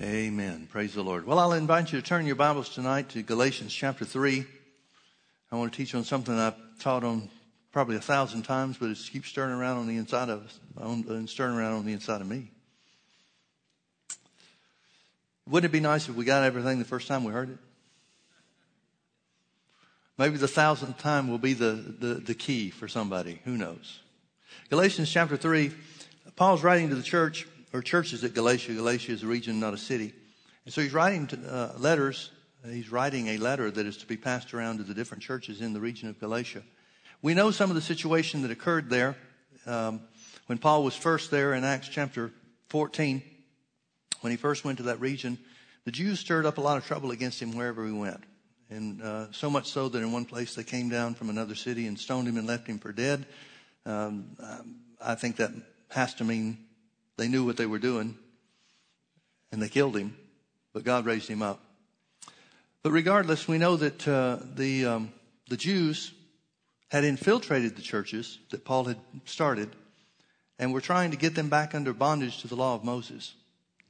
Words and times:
Amen. 0.00 0.68
Praise 0.70 0.94
the 0.94 1.02
Lord. 1.02 1.26
Well, 1.26 1.40
I'll 1.40 1.54
invite 1.54 1.92
you 1.92 2.00
to 2.00 2.06
turn 2.06 2.24
your 2.24 2.36
Bibles 2.36 2.68
tonight 2.68 3.08
to 3.08 3.22
Galatians 3.22 3.74
chapter 3.74 4.04
3. 4.04 4.46
I 5.50 5.56
want 5.56 5.72
to 5.72 5.76
teach 5.76 5.92
on 5.92 6.04
something 6.04 6.38
I've 6.38 6.54
taught 6.78 7.02
on 7.02 7.28
probably 7.72 7.96
a 7.96 8.00
thousand 8.00 8.42
times, 8.42 8.76
but 8.78 8.90
it 8.90 8.98
keeps 9.10 9.28
stirring 9.28 9.50
around 9.50 9.78
on 9.78 9.88
the 9.88 9.96
inside 9.96 10.28
of 10.28 10.44
us, 10.44 10.60
and 10.76 11.10
uh, 11.10 11.26
stirring 11.26 11.56
around 11.56 11.72
on 11.72 11.84
the 11.84 11.92
inside 11.92 12.20
of 12.20 12.28
me. 12.28 12.48
Wouldn't 15.48 15.68
it 15.68 15.72
be 15.72 15.80
nice 15.80 16.08
if 16.08 16.14
we 16.14 16.24
got 16.24 16.44
everything 16.44 16.78
the 16.78 16.84
first 16.84 17.08
time 17.08 17.24
we 17.24 17.32
heard 17.32 17.50
it? 17.50 17.58
Maybe 20.16 20.36
the 20.36 20.46
thousandth 20.46 20.98
time 20.98 21.26
will 21.28 21.38
be 21.38 21.54
the, 21.54 21.72
the, 21.72 22.14
the 22.14 22.34
key 22.34 22.70
for 22.70 22.86
somebody. 22.86 23.40
Who 23.44 23.56
knows? 23.56 23.98
Galatians 24.70 25.10
chapter 25.10 25.36
3, 25.36 25.72
Paul's 26.36 26.62
writing 26.62 26.88
to 26.90 26.94
the 26.94 27.02
church 27.02 27.48
or 27.72 27.82
churches 27.82 28.24
at 28.24 28.34
Galatia. 28.34 28.74
Galatia 28.74 29.12
is 29.12 29.22
a 29.22 29.26
region, 29.26 29.60
not 29.60 29.74
a 29.74 29.78
city. 29.78 30.12
And 30.64 30.72
so 30.72 30.80
he's 30.80 30.92
writing 30.92 31.26
to, 31.28 31.36
uh, 31.36 31.78
letters. 31.78 32.30
He's 32.64 32.90
writing 32.90 33.28
a 33.28 33.38
letter 33.38 33.70
that 33.70 33.86
is 33.86 33.96
to 33.98 34.06
be 34.06 34.16
passed 34.16 34.52
around 34.52 34.78
to 34.78 34.82
the 34.82 34.94
different 34.94 35.22
churches 35.22 35.60
in 35.60 35.72
the 35.72 35.80
region 35.80 36.08
of 36.08 36.18
Galatia. 36.18 36.62
We 37.22 37.34
know 37.34 37.50
some 37.50 37.70
of 37.70 37.76
the 37.76 37.82
situation 37.82 38.42
that 38.42 38.50
occurred 38.50 38.90
there 38.90 39.16
um, 39.66 40.00
when 40.46 40.58
Paul 40.58 40.84
was 40.84 40.94
first 40.94 41.30
there 41.30 41.54
in 41.54 41.64
Acts 41.64 41.88
chapter 41.88 42.32
14. 42.68 43.22
When 44.20 44.30
he 44.30 44.36
first 44.36 44.64
went 44.64 44.78
to 44.78 44.84
that 44.84 45.00
region, 45.00 45.38
the 45.84 45.92
Jews 45.92 46.20
stirred 46.20 46.46
up 46.46 46.58
a 46.58 46.60
lot 46.60 46.76
of 46.76 46.86
trouble 46.86 47.12
against 47.12 47.40
him 47.40 47.56
wherever 47.56 47.86
he 47.86 47.92
went. 47.92 48.22
And 48.70 49.00
uh, 49.00 49.32
so 49.32 49.48
much 49.48 49.70
so 49.70 49.88
that 49.88 49.98
in 49.98 50.12
one 50.12 50.26
place 50.26 50.54
they 50.54 50.64
came 50.64 50.88
down 50.88 51.14
from 51.14 51.30
another 51.30 51.54
city 51.54 51.86
and 51.86 51.98
stoned 51.98 52.28
him 52.28 52.36
and 52.36 52.46
left 52.46 52.66
him 52.66 52.78
for 52.78 52.92
dead. 52.92 53.26
Um, 53.86 54.36
I 55.00 55.14
think 55.14 55.36
that 55.36 55.52
has 55.90 56.14
to 56.14 56.24
mean 56.24 56.58
they 57.18 57.28
knew 57.28 57.44
what 57.44 57.58
they 57.58 57.66
were 57.66 57.78
doing 57.78 58.16
and 59.52 59.60
they 59.60 59.68
killed 59.68 59.96
him, 59.96 60.16
but 60.72 60.84
God 60.84 61.04
raised 61.04 61.28
him 61.28 61.42
up. 61.42 61.60
But 62.82 62.92
regardless, 62.92 63.46
we 63.46 63.58
know 63.58 63.76
that 63.76 64.06
uh, 64.06 64.38
the, 64.54 64.86
um, 64.86 65.12
the 65.48 65.56
Jews 65.56 66.12
had 66.88 67.04
infiltrated 67.04 67.76
the 67.76 67.82
churches 67.82 68.38
that 68.50 68.64
Paul 68.64 68.84
had 68.84 68.98
started 69.26 69.68
and 70.58 70.72
were 70.72 70.80
trying 70.80 71.10
to 71.10 71.16
get 71.16 71.34
them 71.34 71.48
back 71.48 71.74
under 71.74 71.92
bondage 71.92 72.40
to 72.40 72.48
the 72.48 72.56
law 72.56 72.74
of 72.74 72.84
Moses. 72.84 73.34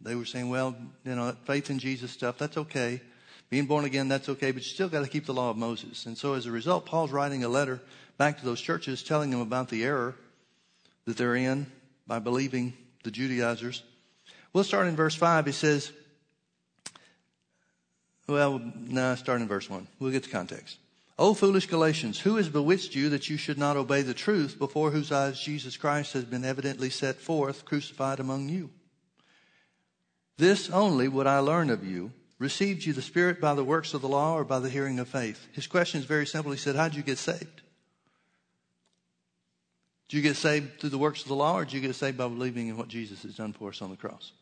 They 0.00 0.14
were 0.14 0.24
saying, 0.24 0.48
well, 0.48 0.74
you 1.04 1.14
know, 1.14 1.36
faith 1.44 1.70
in 1.70 1.78
Jesus 1.78 2.10
stuff, 2.10 2.38
that's 2.38 2.56
okay. 2.56 3.00
Being 3.50 3.66
born 3.66 3.84
again, 3.84 4.08
that's 4.08 4.28
okay, 4.28 4.52
but 4.52 4.62
you 4.62 4.68
still 4.68 4.88
got 4.88 5.04
to 5.04 5.10
keep 5.10 5.26
the 5.26 5.34
law 5.34 5.50
of 5.50 5.56
Moses. 5.56 6.06
And 6.06 6.16
so 6.16 6.34
as 6.34 6.46
a 6.46 6.50
result, 6.50 6.86
Paul's 6.86 7.10
writing 7.10 7.44
a 7.44 7.48
letter 7.48 7.80
back 8.16 8.38
to 8.38 8.44
those 8.44 8.60
churches 8.60 9.02
telling 9.02 9.30
them 9.30 9.40
about 9.40 9.68
the 9.68 9.84
error 9.84 10.14
that 11.04 11.16
they're 11.16 11.36
in 11.36 11.66
by 12.06 12.18
believing 12.18 12.74
the 13.08 13.12
Judaizers. 13.12 13.82
We'll 14.52 14.64
start 14.64 14.86
in 14.86 14.94
verse 14.94 15.14
5. 15.14 15.46
He 15.46 15.52
says, 15.52 15.92
well, 18.26 18.60
no, 18.74 19.14
start 19.14 19.40
in 19.40 19.48
verse 19.48 19.70
1. 19.70 19.88
We'll 19.98 20.12
get 20.12 20.24
the 20.24 20.28
context. 20.28 20.76
O 21.18 21.32
foolish 21.32 21.66
Galatians, 21.66 22.20
who 22.20 22.36
has 22.36 22.50
bewitched 22.50 22.94
you 22.94 23.08
that 23.08 23.30
you 23.30 23.38
should 23.38 23.56
not 23.56 23.78
obey 23.78 24.02
the 24.02 24.12
truth 24.12 24.58
before 24.58 24.90
whose 24.90 25.10
eyes 25.10 25.40
Jesus 25.40 25.78
Christ 25.78 26.12
has 26.12 26.24
been 26.24 26.44
evidently 26.44 26.90
set 26.90 27.16
forth, 27.16 27.64
crucified 27.64 28.20
among 28.20 28.50
you? 28.50 28.68
This 30.36 30.68
only 30.68 31.08
would 31.08 31.26
I 31.26 31.38
learn 31.38 31.70
of 31.70 31.82
you. 31.82 32.12
Received 32.38 32.84
you 32.84 32.92
the 32.92 33.02
Spirit 33.02 33.40
by 33.40 33.54
the 33.54 33.64
works 33.64 33.94
of 33.94 34.02
the 34.02 34.08
law 34.08 34.34
or 34.34 34.44
by 34.44 34.58
the 34.58 34.68
hearing 34.68 34.98
of 34.98 35.08
faith? 35.08 35.48
His 35.52 35.66
question 35.66 35.98
is 35.98 36.06
very 36.06 36.26
simple. 36.26 36.52
He 36.52 36.58
said, 36.58 36.76
How'd 36.76 36.94
you 36.94 37.02
get 37.02 37.18
saved? 37.18 37.62
Did 40.08 40.16
you 40.16 40.22
get 40.22 40.36
saved 40.36 40.80
through 40.80 40.90
the 40.90 40.98
works 40.98 41.22
of 41.22 41.28
the 41.28 41.34
law 41.34 41.58
or 41.58 41.64
do 41.64 41.76
you 41.76 41.82
get 41.82 41.94
saved 41.94 42.16
by 42.16 42.28
believing 42.28 42.68
in 42.68 42.76
what 42.76 42.88
Jesus 42.88 43.22
has 43.22 43.36
done 43.36 43.52
for 43.52 43.68
us 43.68 43.82
on 43.82 43.90
the 43.90 43.96
cross? 43.96 44.32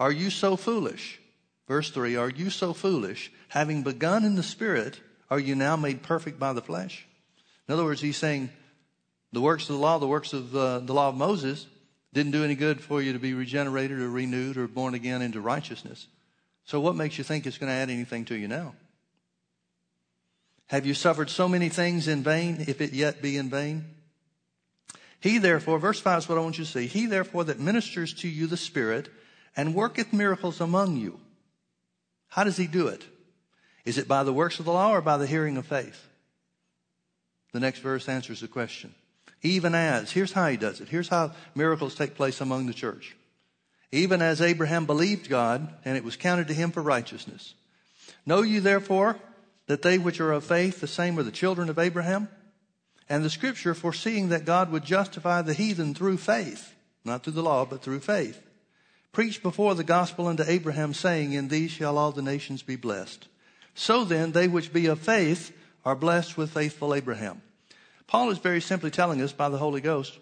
Are 0.00 0.12
you 0.12 0.30
so 0.30 0.56
foolish? 0.56 1.20
Verse 1.68 1.90
3 1.90 2.16
Are 2.16 2.30
you 2.30 2.50
so 2.50 2.72
foolish? 2.72 3.30
Having 3.48 3.82
begun 3.82 4.24
in 4.24 4.36
the 4.36 4.42
Spirit, 4.42 5.00
are 5.30 5.38
you 5.38 5.54
now 5.54 5.76
made 5.76 6.02
perfect 6.02 6.38
by 6.38 6.52
the 6.52 6.62
flesh? 6.62 7.06
In 7.68 7.74
other 7.74 7.84
words, 7.84 8.00
he's 8.00 8.16
saying 8.16 8.50
the 9.32 9.40
works 9.40 9.68
of 9.68 9.76
the 9.76 9.80
law, 9.80 9.98
the 9.98 10.06
works 10.06 10.32
of 10.32 10.54
uh, 10.54 10.78
the 10.80 10.94
law 10.94 11.08
of 11.08 11.16
Moses, 11.16 11.66
didn't 12.12 12.32
do 12.32 12.44
any 12.44 12.54
good 12.54 12.80
for 12.80 13.02
you 13.02 13.12
to 13.12 13.18
be 13.18 13.34
regenerated 13.34 13.98
or 13.98 14.08
renewed 14.08 14.56
or 14.56 14.68
born 14.68 14.94
again 14.94 15.22
into 15.22 15.40
righteousness. 15.40 16.06
So, 16.64 16.80
what 16.80 16.94
makes 16.94 17.18
you 17.18 17.24
think 17.24 17.46
it's 17.46 17.58
going 17.58 17.70
to 17.70 17.74
add 17.74 17.90
anything 17.90 18.24
to 18.26 18.36
you 18.36 18.48
now? 18.48 18.74
Have 20.68 20.86
you 20.86 20.94
suffered 20.94 21.30
so 21.30 21.48
many 21.48 21.68
things 21.68 22.08
in 22.08 22.22
vain, 22.22 22.64
if 22.66 22.80
it 22.80 22.92
yet 22.92 23.20
be 23.20 23.36
in 23.36 23.50
vain? 23.50 23.84
He 25.20 25.38
therefore, 25.38 25.78
verse 25.78 26.00
5 26.00 26.18
is 26.18 26.28
what 26.28 26.38
I 26.38 26.42
want 26.42 26.58
you 26.58 26.64
to 26.64 26.70
see. 26.70 26.86
He 26.86 27.06
therefore 27.06 27.44
that 27.44 27.58
ministers 27.58 28.12
to 28.14 28.28
you 28.28 28.46
the 28.46 28.56
Spirit 28.56 29.08
and 29.56 29.74
worketh 29.74 30.12
miracles 30.12 30.60
among 30.60 30.96
you. 30.96 31.20
How 32.28 32.44
does 32.44 32.56
he 32.56 32.66
do 32.66 32.88
it? 32.88 33.04
Is 33.84 33.98
it 33.98 34.08
by 34.08 34.24
the 34.24 34.32
works 34.32 34.58
of 34.58 34.64
the 34.64 34.72
law 34.72 34.90
or 34.90 35.00
by 35.00 35.16
the 35.16 35.26
hearing 35.26 35.56
of 35.56 35.66
faith? 35.66 36.08
The 37.52 37.60
next 37.60 37.78
verse 37.78 38.08
answers 38.08 38.40
the 38.40 38.48
question. 38.48 38.94
Even 39.42 39.74
as, 39.74 40.10
here's 40.10 40.32
how 40.32 40.48
he 40.48 40.56
does 40.56 40.80
it. 40.80 40.88
Here's 40.88 41.08
how 41.08 41.32
miracles 41.54 41.94
take 41.94 42.16
place 42.16 42.40
among 42.40 42.66
the 42.66 42.74
church. 42.74 43.14
Even 43.92 44.22
as 44.22 44.40
Abraham 44.40 44.86
believed 44.86 45.28
God, 45.28 45.72
and 45.84 45.96
it 45.96 46.02
was 46.02 46.16
counted 46.16 46.48
to 46.48 46.54
him 46.54 46.72
for 46.72 46.82
righteousness. 46.82 47.54
Know 48.26 48.42
you 48.42 48.60
therefore 48.60 49.16
that 49.66 49.82
they 49.82 49.98
which 49.98 50.20
are 50.20 50.32
of 50.32 50.44
faith, 50.44 50.80
the 50.80 50.86
same 50.86 51.18
are 51.18 51.22
the 51.22 51.30
children 51.30 51.68
of 51.68 51.78
Abraham. 51.78 52.28
And 53.08 53.24
the 53.24 53.30
scripture 53.30 53.74
foreseeing 53.74 54.30
that 54.30 54.44
God 54.44 54.70
would 54.72 54.84
justify 54.84 55.42
the 55.42 55.54
heathen 55.54 55.94
through 55.94 56.16
faith, 56.18 56.74
not 57.04 57.22
through 57.22 57.34
the 57.34 57.42
law, 57.42 57.64
but 57.64 57.82
through 57.82 58.00
faith, 58.00 58.40
preached 59.12 59.42
before 59.42 59.74
the 59.74 59.84
gospel 59.84 60.26
unto 60.26 60.42
Abraham, 60.46 60.94
saying, 60.94 61.32
In 61.32 61.48
these 61.48 61.70
shall 61.70 61.98
all 61.98 62.12
the 62.12 62.22
nations 62.22 62.62
be 62.62 62.76
blessed. 62.76 63.28
So 63.74 64.04
then, 64.04 64.32
they 64.32 64.48
which 64.48 64.72
be 64.72 64.86
of 64.86 65.00
faith 65.00 65.52
are 65.84 65.96
blessed 65.96 66.36
with 66.36 66.52
faithful 66.52 66.94
Abraham. 66.94 67.42
Paul 68.06 68.30
is 68.30 68.38
very 68.38 68.60
simply 68.60 68.90
telling 68.90 69.20
us 69.20 69.32
by 69.32 69.48
the 69.48 69.58
Holy 69.58 69.80
Ghost, 69.80 70.18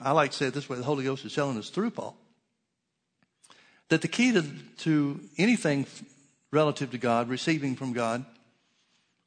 I 0.00 0.12
like 0.12 0.30
to 0.30 0.36
say 0.36 0.46
it 0.46 0.54
this 0.54 0.68
way, 0.68 0.76
the 0.76 0.84
Holy 0.84 1.04
Ghost 1.04 1.24
is 1.24 1.34
telling 1.34 1.58
us 1.58 1.70
through 1.70 1.90
Paul, 1.90 2.16
that 3.88 4.00
the 4.00 4.08
key 4.08 4.32
to, 4.32 4.44
to 4.78 5.20
anything 5.38 5.86
relative 6.50 6.90
to 6.92 6.98
God, 6.98 7.28
receiving 7.28 7.76
from 7.76 7.92
God, 7.92 8.24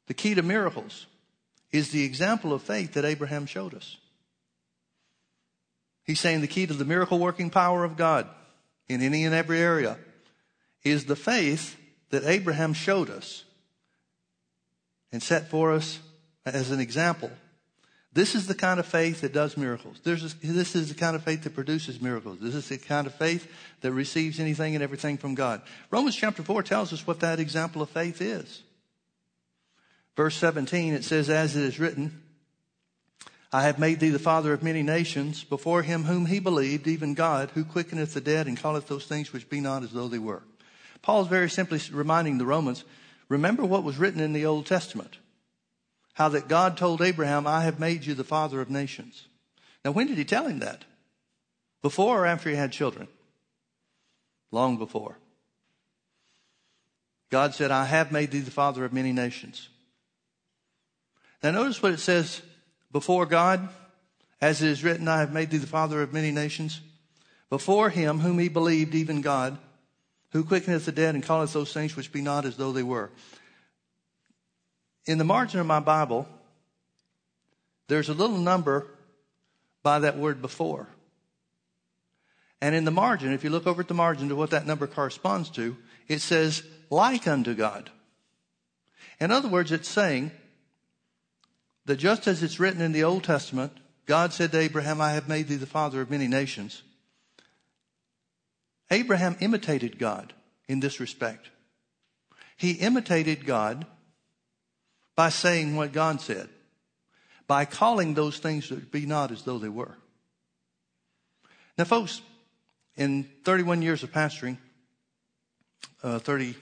the 0.06 0.14
key 0.14 0.34
to 0.34 0.42
miracles 0.42 1.06
is 1.72 1.90
the 1.90 2.04
example 2.04 2.52
of 2.52 2.62
faith 2.62 2.94
that 2.94 3.04
Abraham 3.04 3.46
showed 3.46 3.74
us. 3.74 3.96
He's 6.04 6.20
saying 6.20 6.40
the 6.40 6.46
key 6.46 6.66
to 6.66 6.74
the 6.74 6.84
miracle 6.84 7.18
working 7.18 7.50
power 7.50 7.84
of 7.84 7.96
God 7.96 8.28
in 8.88 9.02
any 9.02 9.24
and 9.24 9.34
every 9.34 9.58
area 9.58 9.98
is 10.84 11.06
the 11.06 11.16
faith 11.16 11.76
that 12.10 12.24
Abraham 12.24 12.72
showed 12.72 13.10
us 13.10 13.44
and 15.10 15.22
set 15.22 15.50
for 15.50 15.72
us 15.72 15.98
as 16.44 16.70
an 16.70 16.78
example. 16.78 17.30
This 18.12 18.34
is 18.34 18.46
the 18.46 18.54
kind 18.54 18.80
of 18.80 18.86
faith 18.86 19.20
that 19.20 19.34
does 19.34 19.56
miracles. 19.56 20.00
There's 20.02 20.34
this 20.36 20.74
is 20.74 20.88
the 20.88 20.94
kind 20.94 21.16
of 21.16 21.22
faith 21.22 21.42
that 21.42 21.54
produces 21.54 22.00
miracles. 22.00 22.38
This 22.40 22.54
is 22.54 22.68
the 22.68 22.78
kind 22.78 23.06
of 23.06 23.14
faith 23.14 23.46
that 23.82 23.92
receives 23.92 24.40
anything 24.40 24.74
and 24.74 24.82
everything 24.82 25.18
from 25.18 25.34
God. 25.34 25.60
Romans 25.90 26.16
chapter 26.16 26.42
4 26.42 26.62
tells 26.62 26.92
us 26.92 27.06
what 27.06 27.20
that 27.20 27.40
example 27.40 27.82
of 27.82 27.90
faith 27.90 28.22
is. 28.22 28.62
Verse 30.16 30.36
17, 30.36 30.94
it 30.94 31.04
says, 31.04 31.28
As 31.28 31.54
it 31.56 31.62
is 31.62 31.78
written, 31.78 32.22
I 33.52 33.62
have 33.62 33.78
made 33.78 34.00
thee 34.00 34.10
the 34.10 34.18
father 34.18 34.52
of 34.52 34.62
many 34.62 34.82
nations 34.82 35.44
before 35.44 35.82
him 35.82 36.04
whom 36.04 36.26
he 36.26 36.40
believed, 36.40 36.86
even 36.86 37.14
God, 37.14 37.50
who 37.50 37.64
quickeneth 37.64 38.14
the 38.14 38.20
dead 38.20 38.46
and 38.46 38.56
calleth 38.56 38.88
those 38.88 39.06
things 39.06 39.32
which 39.32 39.50
be 39.50 39.60
not 39.60 39.82
as 39.82 39.92
though 39.92 40.08
they 40.08 40.18
were. 40.18 40.42
Paul 41.02 41.22
is 41.22 41.28
very 41.28 41.50
simply 41.50 41.80
reminding 41.92 42.38
the 42.38 42.46
Romans, 42.46 42.84
remember 43.28 43.64
what 43.64 43.84
was 43.84 43.98
written 43.98 44.20
in 44.20 44.32
the 44.32 44.46
Old 44.46 44.66
Testament. 44.66 45.18
How 46.14 46.30
that 46.30 46.48
God 46.48 46.76
told 46.76 47.02
Abraham, 47.02 47.46
I 47.46 47.62
have 47.62 47.78
made 47.78 48.06
you 48.06 48.14
the 48.14 48.24
father 48.24 48.60
of 48.60 48.70
nations. 48.70 49.26
Now, 49.84 49.90
when 49.92 50.06
did 50.06 50.16
he 50.16 50.24
tell 50.24 50.46
him 50.46 50.60
that? 50.60 50.84
Before 51.82 52.22
or 52.22 52.26
after 52.26 52.48
he 52.48 52.56
had 52.56 52.72
children? 52.72 53.06
Long 54.50 54.78
before. 54.78 55.18
God 57.30 57.54
said, 57.54 57.70
I 57.70 57.84
have 57.84 58.10
made 58.10 58.30
thee 58.30 58.40
the 58.40 58.50
father 58.50 58.84
of 58.84 58.92
many 58.92 59.12
nations. 59.12 59.68
Now 61.42 61.50
notice 61.50 61.82
what 61.82 61.92
it 61.92 62.00
says 62.00 62.42
before 62.92 63.26
God, 63.26 63.68
as 64.40 64.62
it 64.62 64.68
is 64.68 64.84
written, 64.84 65.08
I 65.08 65.20
have 65.20 65.32
made 65.32 65.50
thee 65.50 65.58
the 65.58 65.66
father 65.66 66.02
of 66.02 66.12
many 66.12 66.30
nations. 66.30 66.80
Before 67.48 67.90
him 67.90 68.20
whom 68.20 68.38
he 68.38 68.48
believed, 68.48 68.94
even 68.94 69.20
God, 69.20 69.58
who 70.30 70.44
quickeneth 70.44 70.84
the 70.84 70.92
dead 70.92 71.14
and 71.14 71.24
calleth 71.24 71.52
those 71.52 71.72
things 71.72 71.96
which 71.96 72.12
be 72.12 72.20
not 72.20 72.44
as 72.44 72.56
though 72.56 72.72
they 72.72 72.82
were. 72.82 73.10
In 75.06 75.18
the 75.18 75.24
margin 75.24 75.60
of 75.60 75.66
my 75.66 75.80
Bible, 75.80 76.26
there's 77.88 78.08
a 78.08 78.14
little 78.14 78.38
number 78.38 78.86
by 79.82 80.00
that 80.00 80.18
word 80.18 80.42
before. 80.42 80.88
And 82.60 82.74
in 82.74 82.84
the 82.84 82.90
margin, 82.90 83.32
if 83.32 83.44
you 83.44 83.50
look 83.50 83.66
over 83.66 83.82
at 83.82 83.88
the 83.88 83.94
margin 83.94 84.28
to 84.30 84.36
what 84.36 84.50
that 84.50 84.66
number 84.66 84.86
corresponds 84.86 85.50
to, 85.50 85.76
it 86.08 86.20
says, 86.20 86.62
like 86.90 87.28
unto 87.28 87.54
God. 87.54 87.90
In 89.20 89.30
other 89.30 89.48
words, 89.48 89.70
it's 89.70 89.88
saying 89.88 90.32
that 91.86 91.96
just 91.96 92.26
as 92.26 92.42
it's 92.42 92.60
written 92.60 92.80
in 92.80 92.92
the 92.92 93.04
Old 93.04 93.24
Testament, 93.24 93.72
God 94.06 94.32
said 94.32 94.52
to 94.52 94.58
Abraham, 94.58 95.00
I 95.00 95.12
have 95.12 95.28
made 95.28 95.48
thee 95.48 95.56
the 95.56 95.66
father 95.66 96.00
of 96.00 96.10
many 96.10 96.28
nations. 96.28 96.82
Abraham 98.90 99.36
imitated 99.40 99.98
God 99.98 100.32
in 100.68 100.80
this 100.80 101.00
respect. 101.00 101.50
He 102.56 102.72
imitated 102.72 103.46
God 103.46 103.86
by 105.14 105.28
saying 105.30 105.76
what 105.76 105.92
God 105.92 106.20
said, 106.20 106.48
by 107.46 107.64
calling 107.64 108.14
those 108.14 108.38
things 108.38 108.68
that 108.68 108.92
be 108.92 109.06
not 109.06 109.30
as 109.30 109.42
though 109.42 109.58
they 109.58 109.68
were. 109.68 109.96
Now, 111.78 111.84
folks, 111.84 112.20
in 112.96 113.28
31 113.44 113.82
years 113.82 114.02
of 114.02 114.12
pastoring, 114.12 114.56
uh, 116.02 116.18
30, 116.18 116.54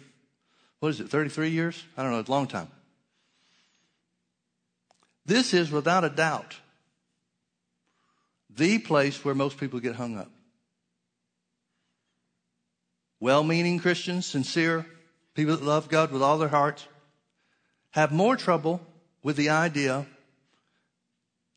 what 0.81 0.89
is 0.89 1.01
it, 1.01 1.09
33 1.09 1.51
years? 1.51 1.83
I 1.97 2.03
don't 2.03 2.13
know, 2.13 2.21
it's 2.21 2.29
a 2.29 2.33
long 2.33 2.47
time. 2.47 2.69
This 5.27 5.55
is 5.55 5.71
without 5.71 6.05
a 6.05 6.11
doubt 6.11 6.57
the 8.51 8.79
place 8.79 9.25
where 9.25 9.35
most 9.35 9.59
people 9.59 9.81
get 9.81 9.97
hung 9.97 10.19
up. 10.19 10.31
Well 13.21 13.43
meaning 13.43 13.79
Christians, 13.79 14.27
sincere, 14.27 14.87
people 15.35 15.57
that 15.57 15.65
love 15.65 15.89
God 15.89 16.13
with 16.13 16.23
all 16.23 16.39
their 16.39 16.49
hearts, 16.49 16.87
have 17.91 18.13
more 18.13 18.37
trouble 18.37 18.81
with 19.23 19.37
the 19.37 19.49
idea 19.49 20.07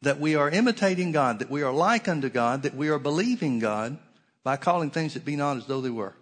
that 0.01 0.19
we 0.19 0.35
are 0.35 0.49
imitating 0.49 1.11
God, 1.11 1.39
that 1.39 1.49
we 1.49 1.63
are 1.63 1.73
like 1.73 2.07
unto 2.07 2.29
God, 2.29 2.63
that 2.63 2.75
we 2.75 2.89
are 2.89 2.99
believing 2.99 3.59
God 3.59 3.97
by 4.43 4.55
calling 4.55 4.91
things 4.91 5.15
that 5.15 5.25
be 5.25 5.35
not 5.35 5.57
as 5.57 5.65
though 5.65 5.81
they 5.81 5.89
were. 5.89 6.13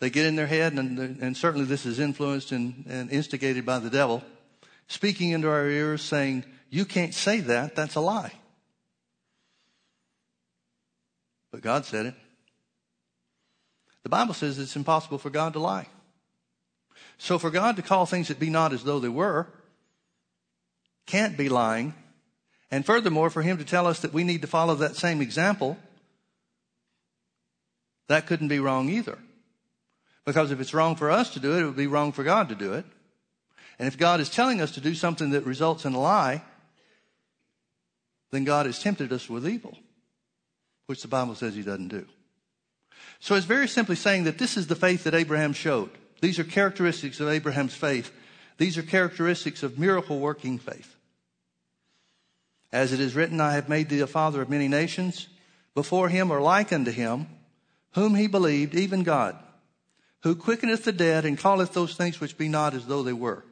They 0.00 0.10
get 0.10 0.26
in 0.26 0.36
their 0.36 0.46
head, 0.46 0.72
and, 0.74 1.20
and 1.20 1.36
certainly 1.36 1.66
this 1.66 1.84
is 1.84 1.98
influenced 1.98 2.52
and, 2.52 2.84
and 2.88 3.10
instigated 3.10 3.66
by 3.66 3.80
the 3.80 3.90
devil, 3.90 4.22
speaking 4.88 5.30
into 5.30 5.48
our 5.48 5.66
ears 5.66 6.02
saying, 6.02 6.44
You 6.70 6.84
can't 6.84 7.14
say 7.14 7.40
that, 7.40 7.76
that's 7.76 7.94
a 7.94 8.00
lie. 8.00 8.32
But 11.52 11.62
God 11.62 11.84
said 11.84 12.06
it. 12.06 12.14
The 14.02 14.08
Bible 14.08 14.34
says 14.34 14.58
it's 14.58 14.76
impossible 14.76 15.18
for 15.18 15.30
God 15.30 15.52
to 15.52 15.58
lie. 15.58 15.86
So 17.18 17.38
for 17.38 17.50
God 17.50 17.76
to 17.76 17.82
call 17.82 18.06
things 18.06 18.28
that 18.28 18.38
be 18.38 18.50
not 18.50 18.72
as 18.72 18.84
though 18.84 19.00
they 19.00 19.08
were, 19.08 19.46
can't 21.06 21.36
be 21.36 21.48
lying. 21.48 21.94
And 22.70 22.84
furthermore, 22.84 23.30
for 23.30 23.42
him 23.42 23.58
to 23.58 23.64
tell 23.64 23.86
us 23.86 24.00
that 24.00 24.12
we 24.12 24.24
need 24.24 24.42
to 24.42 24.46
follow 24.46 24.74
that 24.76 24.96
same 24.96 25.20
example, 25.20 25.78
that 28.08 28.26
couldn't 28.26 28.48
be 28.48 28.60
wrong 28.60 28.88
either. 28.88 29.18
Because 30.24 30.50
if 30.50 30.60
it's 30.60 30.74
wrong 30.74 30.96
for 30.96 31.10
us 31.10 31.32
to 31.34 31.40
do 31.40 31.56
it, 31.56 31.62
it 31.62 31.64
would 31.64 31.76
be 31.76 31.86
wrong 31.86 32.12
for 32.12 32.24
God 32.24 32.50
to 32.50 32.54
do 32.54 32.74
it. 32.74 32.84
And 33.78 33.86
if 33.86 33.96
God 33.96 34.20
is 34.20 34.28
telling 34.28 34.60
us 34.60 34.72
to 34.72 34.80
do 34.80 34.94
something 34.94 35.30
that 35.30 35.46
results 35.46 35.84
in 35.84 35.94
a 35.94 36.00
lie, 36.00 36.42
then 38.30 38.44
God 38.44 38.66
has 38.66 38.82
tempted 38.82 39.12
us 39.12 39.28
with 39.28 39.48
evil, 39.48 39.78
which 40.86 41.02
the 41.02 41.08
Bible 41.08 41.34
says 41.34 41.54
he 41.54 41.62
doesn't 41.62 41.88
do. 41.88 42.06
So 43.20 43.34
it's 43.34 43.46
very 43.46 43.68
simply 43.68 43.96
saying 43.96 44.24
that 44.24 44.38
this 44.38 44.56
is 44.56 44.66
the 44.66 44.76
faith 44.76 45.04
that 45.04 45.14
Abraham 45.14 45.52
showed. 45.52 45.90
These 46.20 46.38
are 46.38 46.44
characteristics 46.44 47.20
of 47.20 47.28
Abraham's 47.28 47.74
faith. 47.74 48.12
These 48.58 48.76
are 48.76 48.82
characteristics 48.82 49.62
of 49.62 49.78
miracle 49.78 50.18
working 50.18 50.58
faith. 50.58 50.96
As 52.72 52.92
it 52.92 53.00
is 53.00 53.14
written, 53.14 53.40
I 53.40 53.54
have 53.54 53.68
made 53.68 53.88
thee 53.88 54.00
a 54.00 54.06
father 54.06 54.42
of 54.42 54.50
many 54.50 54.68
nations. 54.68 55.28
Before 55.74 56.08
him 56.08 56.30
or 56.30 56.40
like 56.40 56.72
unto 56.72 56.90
him, 56.90 57.28
whom 57.92 58.14
he 58.14 58.26
believed, 58.26 58.74
even 58.74 59.04
God, 59.04 59.36
who 60.22 60.34
quickeneth 60.34 60.84
the 60.84 60.92
dead 60.92 61.24
and 61.24 61.38
calleth 61.38 61.72
those 61.72 61.94
things 61.94 62.20
which 62.20 62.36
be 62.36 62.48
not 62.48 62.74
as 62.74 62.86
though 62.86 63.02
they 63.02 63.12
were. 63.12 63.44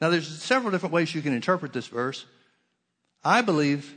Now, 0.00 0.10
there's 0.10 0.28
several 0.42 0.70
different 0.70 0.92
ways 0.92 1.14
you 1.14 1.22
can 1.22 1.32
interpret 1.32 1.72
this 1.72 1.88
verse. 1.88 2.24
I 3.24 3.42
believe 3.42 3.94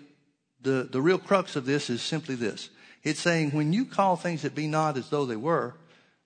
the, 0.61 0.87
the 0.91 1.01
real 1.01 1.19
crux 1.19 1.55
of 1.55 1.65
this 1.65 1.89
is 1.89 2.01
simply 2.01 2.35
this. 2.35 2.69
It's 3.03 3.19
saying, 3.19 3.51
when 3.51 3.73
you 3.73 3.85
call 3.85 4.15
things 4.15 4.43
that 4.43 4.55
be 4.55 4.67
not 4.67 4.97
as 4.97 5.09
though 5.09 5.25
they 5.25 5.35
were, 5.35 5.75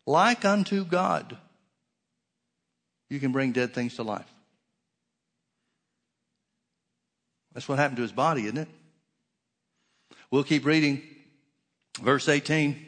like 0.05 0.45
unto 0.45 0.85
God, 0.85 1.37
you 3.09 3.19
can 3.19 3.31
bring 3.31 3.51
dead 3.51 3.73
things 3.73 3.95
to 3.95 4.03
life. 4.03 4.31
That's 7.53 7.67
what 7.67 7.79
happened 7.79 7.97
to 7.97 8.01
his 8.01 8.11
body, 8.11 8.45
isn't 8.45 8.57
it? 8.57 8.67
We'll 10.29 10.43
keep 10.43 10.65
reading. 10.65 11.01
Verse 12.01 12.27
18. 12.27 12.85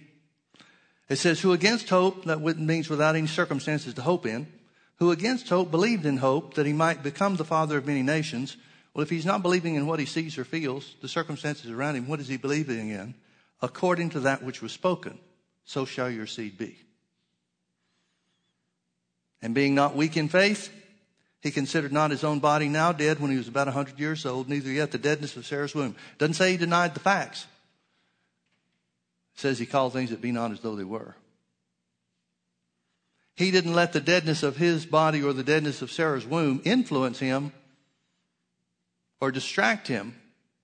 It 1.08 1.16
says, 1.16 1.40
Who 1.40 1.54
against 1.54 1.90
hope, 1.90 2.26
that 2.26 2.42
means 2.42 2.90
without 2.90 3.16
any 3.16 3.28
circumstances 3.28 3.94
to 3.94 4.02
hope 4.02 4.26
in, 4.26 4.48
who 4.98 5.12
against 5.12 5.50
hope 5.50 5.72
believed 5.72 6.06
in 6.06 6.18
hope 6.18 6.56
that 6.56 6.66
he 6.66 6.74
might 6.74 7.04
become 7.04 7.36
the 7.36 7.46
father 7.46 7.78
of 7.78 7.86
many 7.86 8.02
nations. 8.02 8.58
Well, 8.94 9.04
if 9.04 9.10
he's 9.10 9.26
not 9.26 9.44
believing 9.44 9.76
in 9.76 9.86
what 9.86 10.00
he 10.00 10.06
sees 10.06 10.38
or 10.38 10.44
feels, 10.44 10.96
the 11.02 11.08
circumstances 11.08 11.70
around 11.70 11.96
him, 11.96 12.08
what 12.08 12.20
is 12.20 12.28
he 12.28 12.38
believing 12.38 12.90
in? 12.90 13.14
According 13.62 14.12
to 14.12 14.20
that 14.22 14.44
which 14.44 14.62
was 14.62 14.72
spoken, 14.72 15.18
so 15.66 15.86
shall 15.86 16.10
your 16.10 16.28
seed 16.28 16.58
be. 16.58 16.78
And 19.42 19.54
being 19.54 19.76
not 19.76 19.96
weak 19.96 20.18
in 20.18 20.30
faith, 20.30 20.72
he 21.42 21.52
considered 21.52 21.94
not 21.94 22.12
his 22.12 22.24
own 22.24 22.40
body 22.40 22.68
now 22.68 22.92
dead 22.92 23.20
when 23.20 23.30
he 23.30 23.38
was 23.38 23.48
about 23.48 23.68
a 23.68 23.72
hundred 23.72 24.00
years 24.00 24.26
old, 24.26 24.50
neither 24.50 24.72
yet 24.72 24.92
the 24.92 24.98
deadness 24.98 25.38
of 25.38 25.46
Sarah's 25.46 25.76
womb. 25.76 25.96
Doesn't 26.18 26.34
say 26.34 26.52
he 26.52 26.58
denied 26.58 26.96
the 26.96 27.00
facts. 27.00 27.46
Says 29.36 29.60
he 29.60 29.68
called 29.68 29.94
things 29.94 30.10
that 30.10 30.22
be 30.22 30.32
not 30.32 30.52
as 30.52 30.62
though 30.62 30.76
they 30.76 30.84
were. 30.84 31.16
He 33.38 33.52
didn't 33.52 33.76
let 33.76 33.94
the 33.94 34.02
deadness 34.02 34.42
of 34.42 34.58
his 34.58 34.88
body 34.88 35.22
or 35.22 35.32
the 35.32 35.44
deadness 35.44 35.84
of 35.84 35.92
Sarah's 35.92 36.26
womb 36.26 36.60
influence 36.66 37.20
him 37.20 37.54
or 39.22 39.32
distract 39.32 39.88
him 39.88 40.16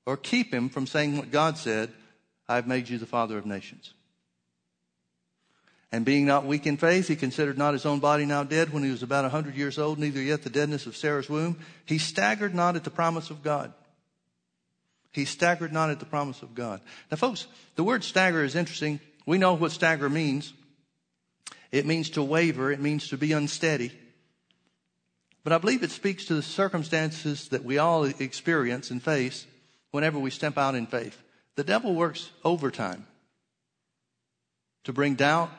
or 0.07 0.17
keep 0.17 0.51
him 0.51 0.69
from 0.69 0.87
saying 0.87 1.15
what 1.15 1.29
God 1.29 1.57
said, 1.57 1.91
I've 2.49 2.67
made 2.67 2.89
you 2.89 2.97
the 2.97 3.05
father 3.05 3.37
of 3.37 3.45
nations. 3.45 3.93
And 5.91 6.03
being 6.03 6.25
not 6.25 6.47
weak 6.47 6.65
in 6.65 6.77
faith, 6.77 7.07
he 7.07 7.15
considered 7.15 7.59
not 7.59 7.73
his 7.73 7.85
own 7.85 7.99
body 7.99 8.25
now 8.25 8.43
dead 8.43 8.73
when 8.73 8.83
he 8.83 8.89
was 8.89 9.03
about 9.03 9.25
a 9.25 9.29
hundred 9.29 9.53
years 9.53 9.77
old, 9.77 9.99
neither 9.99 10.19
yet 10.19 10.41
the 10.41 10.49
deadness 10.49 10.87
of 10.87 10.97
Sarah's 10.97 11.29
womb. 11.29 11.59
He 11.85 11.99
staggered 11.99 12.55
not 12.55 12.75
at 12.75 12.83
the 12.83 12.89
promise 12.89 13.29
of 13.29 13.43
God. 13.43 13.71
He 15.11 15.25
staggered 15.25 15.71
not 15.71 15.91
at 15.91 15.99
the 15.99 16.07
promise 16.07 16.41
of 16.41 16.55
God. 16.55 16.81
Now, 17.11 17.17
folks, 17.17 17.45
the 17.75 17.83
word 17.83 18.03
stagger 18.03 18.43
is 18.43 18.55
interesting. 18.55 18.99
We 19.27 19.37
know 19.37 19.53
what 19.53 19.71
stagger 19.71 20.09
means. 20.09 20.53
It 21.73 21.87
means 21.87 22.11
to 22.11 22.23
waver. 22.23 22.71
It 22.71 22.79
means 22.79 23.09
to 23.09 23.17
be 23.17 23.33
unsteady. 23.33 23.91
But 25.43 25.53
I 25.53 25.57
believe 25.57 25.81
it 25.81 25.89
speaks 25.89 26.25
to 26.25 26.35
the 26.35 26.43
circumstances 26.43 27.49
that 27.49 27.65
we 27.65 27.79
all 27.79 28.05
experience 28.05 28.91
and 28.91 29.01
face 29.01 29.47
whenever 29.89 30.19
we 30.19 30.29
step 30.29 30.55
out 30.57 30.75
in 30.75 30.85
faith. 30.85 31.19
The 31.55 31.63
devil 31.63 31.95
works 31.95 32.29
overtime 32.45 33.07
to 34.83 34.93
bring 34.93 35.15
doubt, 35.15 35.49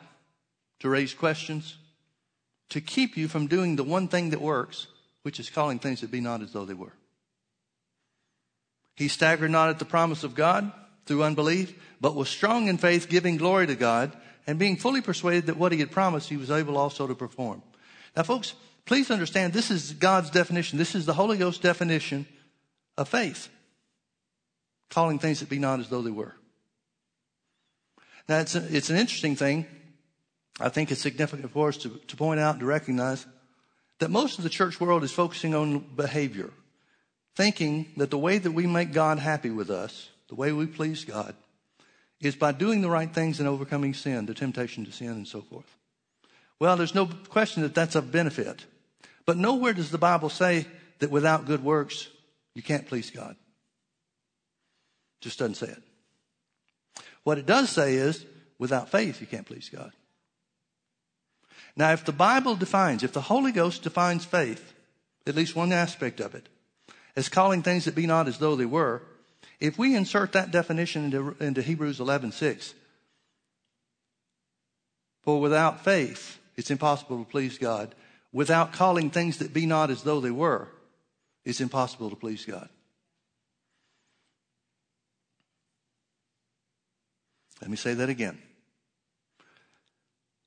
to 0.79 0.89
raise 0.89 1.15
questions, 1.15 1.77
to 2.69 2.81
keep 2.81 3.17
you 3.17 3.27
from 3.27 3.49
doing 3.49 3.75
the 3.75 3.85
one 3.85 4.06
thing 4.06 4.31
that 4.31 4.41
works, 4.41 4.87
which 5.23 5.41
is 5.41 5.51
calling 5.51 5.81
things 5.81 6.01
that 6.01 6.13
be 6.13 6.21
not 6.21 6.43
as 6.43 6.53
though 6.53 6.65
they 6.65 6.75
were. 6.75 6.93
He 8.94 9.09
staggered 9.09 9.51
not 9.51 9.69
at 9.69 9.81
the 9.81 9.85
promise 9.85 10.23
of 10.23 10.37
God 10.37 10.71
through 11.06 11.25
unbelief, 11.25 11.75
but 12.01 12.15
was 12.15 12.29
strong 12.29 12.69
in 12.69 12.79
faith, 12.79 13.09
giving 13.09 13.37
glory 13.37 13.67
to 13.67 13.75
God, 13.75 14.17
and 14.46 14.58
being 14.58 14.77
fully 14.77 15.01
persuaded 15.01 15.46
that 15.46 15.56
what 15.56 15.72
he 15.72 15.81
had 15.81 15.91
promised, 15.91 16.29
he 16.29 16.36
was 16.36 16.51
able 16.51 16.77
also 16.77 17.06
to 17.06 17.15
perform. 17.15 17.63
Now, 18.17 18.22
folks, 18.22 18.55
please 18.84 19.10
understand 19.10 19.53
this 19.53 19.70
is 19.70 19.93
God's 19.93 20.31
definition. 20.31 20.79
This 20.79 20.94
is 20.94 21.06
the 21.06 21.15
Holy 21.15 21.39
Ghost 21.39 21.63
definition 21.63 22.27
of 22.96 23.08
faith. 23.08 23.48
Calling 24.91 25.19
things 25.19 25.41
that 25.41 25.48
be 25.48 25.58
not 25.58 25.81
as 25.81 25.89
though 25.89 26.03
they 26.03 26.10
were. 26.10 26.34
Now, 28.29 28.39
it's, 28.39 28.55
a, 28.55 28.77
it's 28.77 28.91
an 28.91 28.96
interesting 28.96 29.36
thing. 29.36 29.67
I 30.60 30.69
think 30.69 30.93
it's 30.93 31.01
significant 31.01 31.51
for 31.51 31.69
us 31.69 31.77
to, 31.79 31.89
to 31.89 32.17
point 32.17 32.41
out 32.41 32.53
and 32.53 32.60
to 32.60 32.67
recognize 32.67 33.27
that 33.98 34.10
most 34.10 34.39
of 34.39 34.44
the 34.44 34.51
church 34.51 34.81
world 34.81 35.03
is 35.03 35.13
focusing 35.13 35.55
on 35.55 35.79
behavior 35.79 36.51
thinking 37.34 37.86
that 37.96 38.10
the 38.10 38.19
way 38.19 38.39
that 38.39 38.53
we 38.53 38.67
make 38.67 38.93
God 38.93 39.19
happy 39.19 39.51
with 39.51 39.70
us, 39.70 40.10
the 40.29 40.34
way 40.34 40.53
we 40.53 40.67
please 40.67 41.05
God, 41.05 41.34
is 42.25 42.37
by 42.37 42.53
doing 42.53 42.81
the 42.81 42.91
right 42.91 43.13
things 43.13 43.39
and 43.39 43.49
overcoming 43.49 43.95
sin, 43.95 44.27
the 44.27 44.35
temptation 44.35 44.85
to 44.85 44.93
sin, 44.93 45.11
and 45.11 45.29
so 45.29 45.43
forth. 45.43 45.77
Well, 46.59 46.77
there's 46.77 46.95
no 46.95 47.07
question 47.07 47.63
that 47.63 47.75
that's 47.75 47.97
a 47.97 48.03
benefit. 48.03 48.65
But 49.27 49.37
nowhere 49.37 49.73
does 49.73 49.91
the 49.91 49.99
Bible 49.99 50.29
say 50.29 50.67
that 50.99 51.11
without 51.11 51.47
good 51.47 51.65
works, 51.65 52.09
you 52.55 52.63
can't 52.63 52.87
please 52.87 53.11
God. 53.11 53.37
Just 55.21 55.39
doesn't 55.39 55.57
say 55.57 55.69
it. 55.69 55.83
What 57.25 57.39
it 57.39 57.47
does 57.47 57.71
say 57.71 57.95
is, 57.95 58.25
without 58.59 58.91
faith, 58.91 59.21
you 59.21 59.27
can't 59.27 59.47
please 59.47 59.69
God. 59.69 59.93
Now, 61.77 61.93
if 61.93 62.05
the 62.05 62.13
Bible 62.13 62.55
defines, 62.55 63.03
if 63.03 63.13
the 63.13 63.21
Holy 63.21 63.51
Ghost 63.51 63.83
defines 63.83 64.25
faith, 64.25 64.75
at 65.27 65.35
least 65.35 65.57
one 65.57 65.73
aspect 65.73 66.21
of 66.21 66.35
it, 66.35 66.49
as 67.17 67.29
calling 67.29 67.63
things 67.63 67.87
that 67.87 67.95
be 67.95 68.07
not 68.07 68.29
as 68.29 68.39
though 68.39 68.55
they 68.55 68.67
were, 68.67 69.03
if 69.61 69.79
we 69.79 69.94
insert 69.94 70.32
that 70.32 70.51
definition 70.51 71.05
into, 71.05 71.37
into 71.41 71.63
Hebrews 71.63 72.01
11 72.01 72.32
6, 72.32 72.75
for 75.23 75.41
without 75.41 75.84
faith, 75.84 76.39
it's 76.56 76.70
impossible 76.70 77.25
to 77.25 77.31
please 77.31 77.58
God. 77.58 77.94
Without 78.32 78.73
calling 78.73 79.11
things 79.11 79.39
that 79.39 79.55
be 79.55 79.65
not 79.65 79.91
as 79.91 80.03
though 80.03 80.20
they 80.20 80.31
were, 80.31 80.69
it's 81.44 81.61
impossible 81.61 82.11
to 82.11 82.17
please 82.17 82.44
God. 82.44 82.69
Let 87.61 87.70
me 87.70 87.77
say 87.77 87.94
that 87.94 88.08
again. 88.11 88.39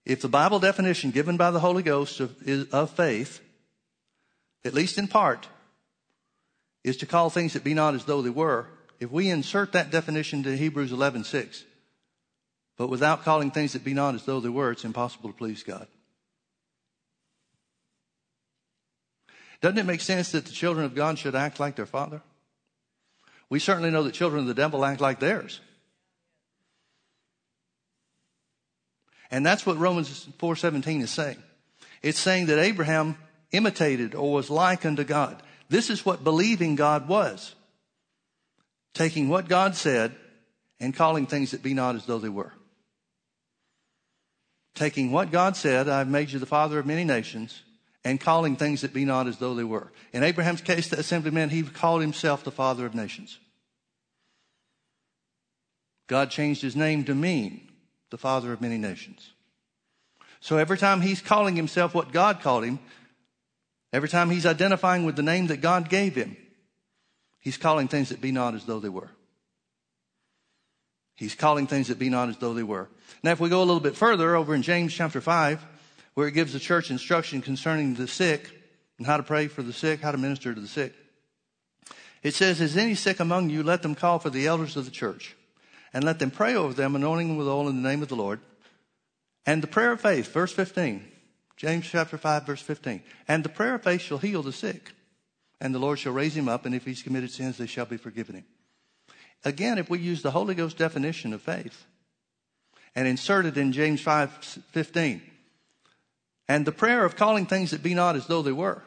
if 0.05 0.21
the 0.21 0.29
Bible 0.29 0.59
definition 0.59 1.11
given 1.11 1.35
by 1.35 1.51
the 1.51 1.59
Holy 1.59 1.81
Ghost 1.81 2.19
of, 2.19 2.35
of 2.71 2.91
faith, 2.91 3.41
at 4.63 4.73
least 4.73 4.97
in 4.97 5.07
part, 5.07 5.47
is 6.83 6.97
to 6.97 7.05
call 7.05 7.29
things 7.29 7.53
that 7.53 7.63
be 7.63 7.73
not 7.73 7.95
as 7.95 8.05
though 8.05 8.21
they 8.21 8.29
were, 8.29 8.67
if 8.99 9.11
we 9.11 9.29
insert 9.29 9.71
that 9.73 9.91
definition 9.91 10.43
to 10.43 10.57
Hebrews 10.57 10.91
11:6, 10.91 11.63
but 12.77 12.89
without 12.89 13.23
calling 13.23 13.51
things 13.51 13.73
that 13.73 13.83
be 13.83 13.93
not 13.93 14.15
as 14.15 14.25
though 14.25 14.39
they 14.39 14.49
were, 14.49 14.71
it's 14.71 14.85
impossible 14.85 15.31
to 15.31 15.37
please 15.37 15.63
God. 15.63 15.87
Doesn't 19.61 19.79
it 19.79 19.85
make 19.85 20.01
sense 20.01 20.31
that 20.31 20.45
the 20.45 20.51
children 20.51 20.85
of 20.85 20.93
God 20.93 21.17
should 21.17 21.35
act 21.35 21.59
like 21.59 21.75
their 21.75 21.87
father? 21.87 22.21
We 23.49 23.59
certainly 23.59 23.89
know 23.89 24.03
that 24.03 24.13
children 24.13 24.41
of 24.41 24.47
the 24.47 24.53
devil 24.53 24.85
act 24.85 25.01
like 25.01 25.19
theirs. 25.19 25.61
And 29.31 29.45
that's 29.45 29.65
what 29.65 29.77
Romans 29.77 30.27
4:17 30.37 31.01
is 31.01 31.11
saying. 31.11 31.41
It's 32.01 32.19
saying 32.19 32.45
that 32.47 32.59
Abraham 32.59 33.17
imitated 33.51 34.13
or 34.15 34.33
was 34.33 34.49
like 34.49 34.85
unto 34.85 35.03
God. 35.03 35.41
This 35.69 35.89
is 35.89 36.05
what 36.05 36.23
believing 36.23 36.75
God 36.75 37.07
was. 37.07 37.55
Taking 38.97 39.29
what 39.29 39.47
God 39.47 39.75
said 39.75 40.15
and 40.79 40.91
calling 40.91 41.27
things 41.27 41.51
that 41.51 41.61
be 41.61 41.75
not 41.75 41.93
as 41.93 42.07
though 42.07 42.17
they 42.17 42.29
were. 42.29 42.51
Taking 44.73 45.11
what 45.11 45.29
God 45.29 45.55
said, 45.55 45.87
I've 45.87 46.07
made 46.07 46.31
you 46.31 46.39
the 46.39 46.47
father 46.47 46.79
of 46.79 46.87
many 46.87 47.03
nations, 47.03 47.61
and 48.03 48.19
calling 48.19 48.55
things 48.55 48.81
that 48.81 48.95
be 48.95 49.05
not 49.05 49.27
as 49.27 49.37
though 49.37 49.53
they 49.53 49.63
were. 49.63 49.91
In 50.13 50.23
Abraham's 50.23 50.61
case, 50.61 50.87
that 50.87 51.03
simply 51.03 51.29
meant 51.29 51.51
he 51.51 51.61
called 51.61 52.01
himself 52.01 52.43
the 52.43 52.49
father 52.49 52.87
of 52.87 52.95
nations. 52.95 53.37
God 56.07 56.31
changed 56.31 56.63
his 56.63 56.75
name 56.75 57.03
to 57.03 57.13
mean 57.13 57.69
the 58.09 58.17
father 58.17 58.51
of 58.51 58.61
many 58.61 58.79
nations. 58.79 59.29
So 60.39 60.57
every 60.57 60.79
time 60.79 61.01
he's 61.01 61.21
calling 61.21 61.55
himself 61.55 61.93
what 61.93 62.11
God 62.11 62.41
called 62.41 62.63
him, 62.63 62.79
every 63.93 64.09
time 64.09 64.31
he's 64.31 64.47
identifying 64.47 65.05
with 65.05 65.15
the 65.15 65.21
name 65.21 65.45
that 65.47 65.61
God 65.61 65.87
gave 65.87 66.15
him, 66.15 66.35
he's 67.47 67.55
calling 67.55 67.87
things 67.87 68.09
that 68.09 68.19
be 68.19 68.33
not 68.33 68.55
as 68.55 68.65
though 68.65 68.81
they 68.81 68.89
were. 68.89 69.09
He's 71.15 71.33
calling 71.33 71.65
things 71.65 71.87
that 71.87 71.97
be 71.97 72.09
not 72.09 72.27
as 72.27 72.35
though 72.35 72.53
they 72.53 72.61
were. 72.61 72.89
Now, 73.23 73.31
if 73.31 73.39
we 73.39 73.47
go 73.47 73.59
a 73.59 73.63
little 73.63 73.79
bit 73.79 73.95
further 73.95 74.35
over 74.35 74.53
in 74.53 74.63
James 74.63 74.93
chapter 74.93 75.21
5, 75.21 75.65
where 76.13 76.27
it 76.27 76.33
gives 76.33 76.51
the 76.51 76.59
church 76.59 76.91
instruction 76.91 77.41
concerning 77.41 77.93
the 77.93 78.05
sick 78.05 78.51
and 78.97 79.07
how 79.07 79.15
to 79.15 79.23
pray 79.23 79.47
for 79.47 79.63
the 79.63 79.71
sick, 79.71 80.01
how 80.01 80.11
to 80.11 80.17
minister 80.17 80.53
to 80.53 80.59
the 80.59 80.67
sick, 80.67 80.93
it 82.21 82.33
says, 82.33 82.59
Is 82.59 82.75
any 82.75 82.95
sick 82.95 83.21
among 83.21 83.49
you? 83.49 83.63
Let 83.63 83.81
them 83.81 83.95
call 83.95 84.19
for 84.19 84.29
the 84.29 84.45
elders 84.45 84.75
of 84.75 84.83
the 84.83 84.91
church 84.91 85.33
and 85.93 86.03
let 86.03 86.19
them 86.19 86.31
pray 86.31 86.53
over 86.53 86.73
them, 86.73 86.97
anointing 86.97 87.29
them 87.29 87.37
with 87.37 87.47
oil 87.47 87.69
in 87.69 87.81
the 87.81 87.89
name 87.89 88.01
of 88.01 88.09
the 88.09 88.17
Lord. 88.17 88.41
And 89.45 89.63
the 89.63 89.67
prayer 89.67 89.93
of 89.93 90.01
faith, 90.01 90.33
verse 90.33 90.51
15, 90.51 91.01
James 91.55 91.87
chapter 91.87 92.17
5, 92.17 92.45
verse 92.45 92.61
15. 92.61 93.01
And 93.25 93.45
the 93.45 93.49
prayer 93.49 93.75
of 93.75 93.83
faith 93.83 94.01
shall 94.01 94.17
heal 94.17 94.43
the 94.43 94.51
sick, 94.51 94.91
and 95.59 95.73
the 95.73 95.79
Lord 95.79 95.99
shall 95.99 96.13
raise 96.13 96.35
him 96.35 96.47
up, 96.47 96.65
and 96.65 96.75
if 96.75 96.85
he's 96.85 97.01
committed 97.01 97.31
sins, 97.31 97.57
they 97.57 97.65
shall 97.65 97.85
be 97.85 97.97
forgiven 97.97 98.35
him. 98.35 98.45
Again, 99.43 99.77
if 99.77 99.89
we 99.89 99.99
use 99.99 100.21
the 100.21 100.31
Holy 100.31 100.55
Ghost 100.55 100.77
definition 100.77 101.33
of 101.33 101.41
faith 101.41 101.85
and 102.95 103.07
insert 103.07 103.45
it 103.45 103.57
in 103.57 103.71
James 103.71 104.01
5, 104.01 104.31
15, 104.31 105.21
and 106.47 106.65
the 106.65 106.71
prayer 106.71 107.05
of 107.05 107.15
calling 107.15 107.45
things 107.45 107.71
that 107.71 107.83
be 107.83 107.93
not 107.93 108.15
as 108.15 108.27
though 108.27 108.41
they 108.41 108.51
were 108.51 108.83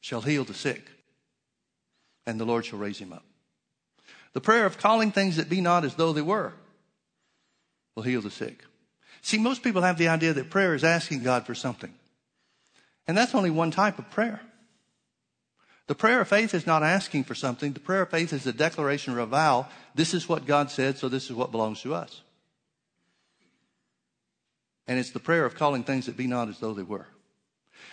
shall 0.00 0.20
heal 0.20 0.44
the 0.44 0.54
sick, 0.54 0.90
and 2.26 2.38
the 2.38 2.44
Lord 2.44 2.66
shall 2.66 2.78
raise 2.78 2.98
him 2.98 3.12
up. 3.12 3.24
The 4.32 4.40
prayer 4.40 4.66
of 4.66 4.78
calling 4.78 5.12
things 5.12 5.36
that 5.36 5.48
be 5.48 5.60
not 5.60 5.84
as 5.84 5.94
though 5.94 6.12
they 6.12 6.22
were 6.22 6.54
will 7.94 8.02
heal 8.02 8.22
the 8.22 8.30
sick. 8.30 8.64
See, 9.20 9.38
most 9.38 9.62
people 9.62 9.82
have 9.82 9.98
the 9.98 10.08
idea 10.08 10.32
that 10.32 10.50
prayer 10.50 10.74
is 10.74 10.82
asking 10.82 11.22
God 11.22 11.46
for 11.46 11.54
something. 11.54 11.92
And 13.06 13.16
that's 13.16 13.34
only 13.34 13.50
one 13.50 13.70
type 13.70 13.98
of 13.98 14.10
prayer. 14.10 14.40
The 15.88 15.94
prayer 15.94 16.20
of 16.20 16.28
faith 16.28 16.54
is 16.54 16.66
not 16.66 16.82
asking 16.82 17.24
for 17.24 17.34
something. 17.34 17.72
The 17.72 17.80
prayer 17.80 18.02
of 18.02 18.10
faith 18.10 18.32
is 18.32 18.46
a 18.46 18.52
declaration 18.52 19.14
or 19.14 19.20
a 19.20 19.26
vow. 19.26 19.68
This 19.94 20.14
is 20.14 20.28
what 20.28 20.46
God 20.46 20.70
said, 20.70 20.96
so 20.96 21.08
this 21.08 21.24
is 21.24 21.32
what 21.32 21.50
belongs 21.50 21.82
to 21.82 21.94
us. 21.94 22.22
And 24.86 24.98
it's 24.98 25.10
the 25.10 25.20
prayer 25.20 25.44
of 25.44 25.54
calling 25.54 25.84
things 25.84 26.06
that 26.06 26.16
be 26.16 26.26
not 26.26 26.48
as 26.48 26.58
though 26.58 26.74
they 26.74 26.82
were. 26.82 27.06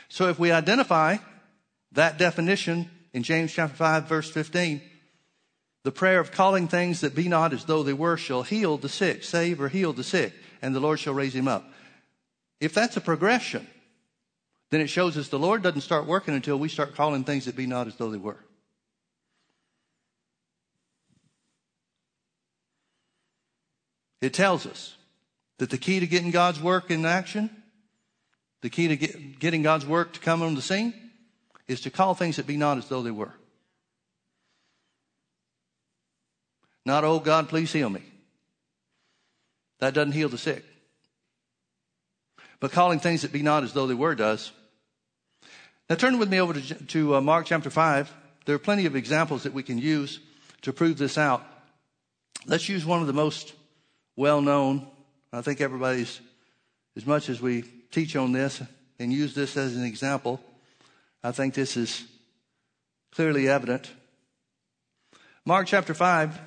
So 0.08 0.28
if 0.28 0.40
we 0.40 0.52
identify 0.52 1.18
that 1.92 2.18
definition 2.18 2.90
in 3.14 3.24
James 3.24 3.54
chapter 3.54 3.76
5 3.76 4.08
verse 4.08 4.30
15, 4.30 4.82
the 5.84 5.92
prayer 5.92 6.20
of 6.20 6.32
calling 6.32 6.68
things 6.68 7.02
that 7.02 7.16
be 7.16 7.28
not 7.28 7.54
as 7.54 7.66
though 7.66 7.84
they 7.84 7.94
were 7.94 8.18
shall 8.18 8.44
heal 8.44 8.78
the 8.78 8.90
sick, 8.90 9.24
save 9.24 9.62
or 9.62 9.70
heal 9.70 9.94
the 9.94 10.04
sick, 10.04 10.34
and 10.62 10.76
the 10.76 10.80
Lord 10.80 11.00
shall 11.00 11.14
raise 11.14 11.34
him 11.34 11.48
up. 11.48 11.72
If 12.60 12.74
that's 12.74 12.98
a 12.98 13.02
progression, 13.02 13.66
then 14.72 14.82
it 14.82 14.88
shows 14.88 15.18
us 15.18 15.30
the 15.30 15.40
Lord 15.40 15.64
doesn't 15.64 15.82
start 15.82 16.06
working 16.06 16.36
until 16.36 16.58
we 16.58 16.70
start 16.70 16.96
calling 16.96 17.24
things 17.24 17.46
that 17.46 17.56
be 17.56 17.66
not 17.66 17.88
as 17.88 17.96
though 17.96 18.12
they 18.12 18.18
were. 18.18 18.38
It 24.22 24.34
tells 24.34 24.66
us 24.66 24.96
that 25.58 25.70
the 25.70 25.78
key 25.78 26.00
to 26.00 26.08
getting 26.08 26.32
God's 26.32 26.62
work 26.62 26.92
in 26.92 27.06
action, 27.06 27.50
the 28.62 28.70
key 28.70 28.90
to 28.90 28.98
get, 28.98 29.40
getting 29.40 29.62
God's 29.62 29.86
work 29.86 30.14
to 30.14 30.20
come 30.20 30.42
on 30.42 30.56
the 30.56 30.62
scene, 30.62 30.94
is 31.68 31.82
to 31.82 31.90
call 31.90 32.14
things 32.14 32.36
that 32.36 32.46
be 32.46 32.58
not 32.58 32.78
as 32.78 32.88
though 32.88 33.02
they 33.02 33.12
were. 33.12 33.34
Not, 36.86 37.04
oh 37.04 37.20
God, 37.20 37.50
please 37.50 37.72
heal 37.72 37.90
me. 37.90 38.02
That 39.80 39.94
doesn't 39.94 40.14
heal 40.14 40.30
the 40.30 40.38
sick. 40.38 40.66
But 42.60 42.72
calling 42.72 43.00
things 43.00 43.22
that 43.22 43.32
be 43.32 43.42
not 43.42 43.64
as 43.64 43.74
though 43.74 43.88
they 43.88 43.94
were 43.94 44.16
does. 44.16 44.52
Now 45.90 45.96
turn 45.96 46.20
with 46.20 46.30
me 46.30 46.40
over 46.40 46.54
to, 46.54 46.62
to 46.62 47.16
uh, 47.16 47.22
Mark 47.22 47.48
chapter 47.48 47.70
5. 47.70 48.14
There 48.46 48.56
are 48.56 48.60
plenty 48.60 48.86
of 48.86 48.96
examples 48.96 49.44
that 49.44 49.54
we 49.54 49.64
can 49.64 49.78
use 49.78 50.20
to 50.62 50.74
prove 50.74 50.98
this 50.98 51.18
out. 51.18 51.44
Let's 52.46 52.70
use 52.70 52.86
one 52.86 53.02
of 53.02 53.08
the 53.08 53.14
most 53.14 53.54
well 54.16 54.42
known. 54.42 54.88
I 55.34 55.42
think 55.42 55.62
everybody's, 55.62 56.20
as 56.96 57.06
much 57.06 57.30
as 57.30 57.42
we 57.42 57.64
teach 57.92 58.16
on 58.16 58.32
this 58.32 58.62
and 59.00 59.12
use 59.12 59.34
this 59.34 59.58
as 59.58 59.76
an 59.76 59.84
example, 59.84 60.40
I 61.24 61.32
think 61.32 61.54
this 61.54 61.76
is 61.76 62.04
clearly 63.12 63.48
evident. 63.50 63.92
Mark 65.46 65.68
chapter 65.68 65.94
5, 65.94 66.40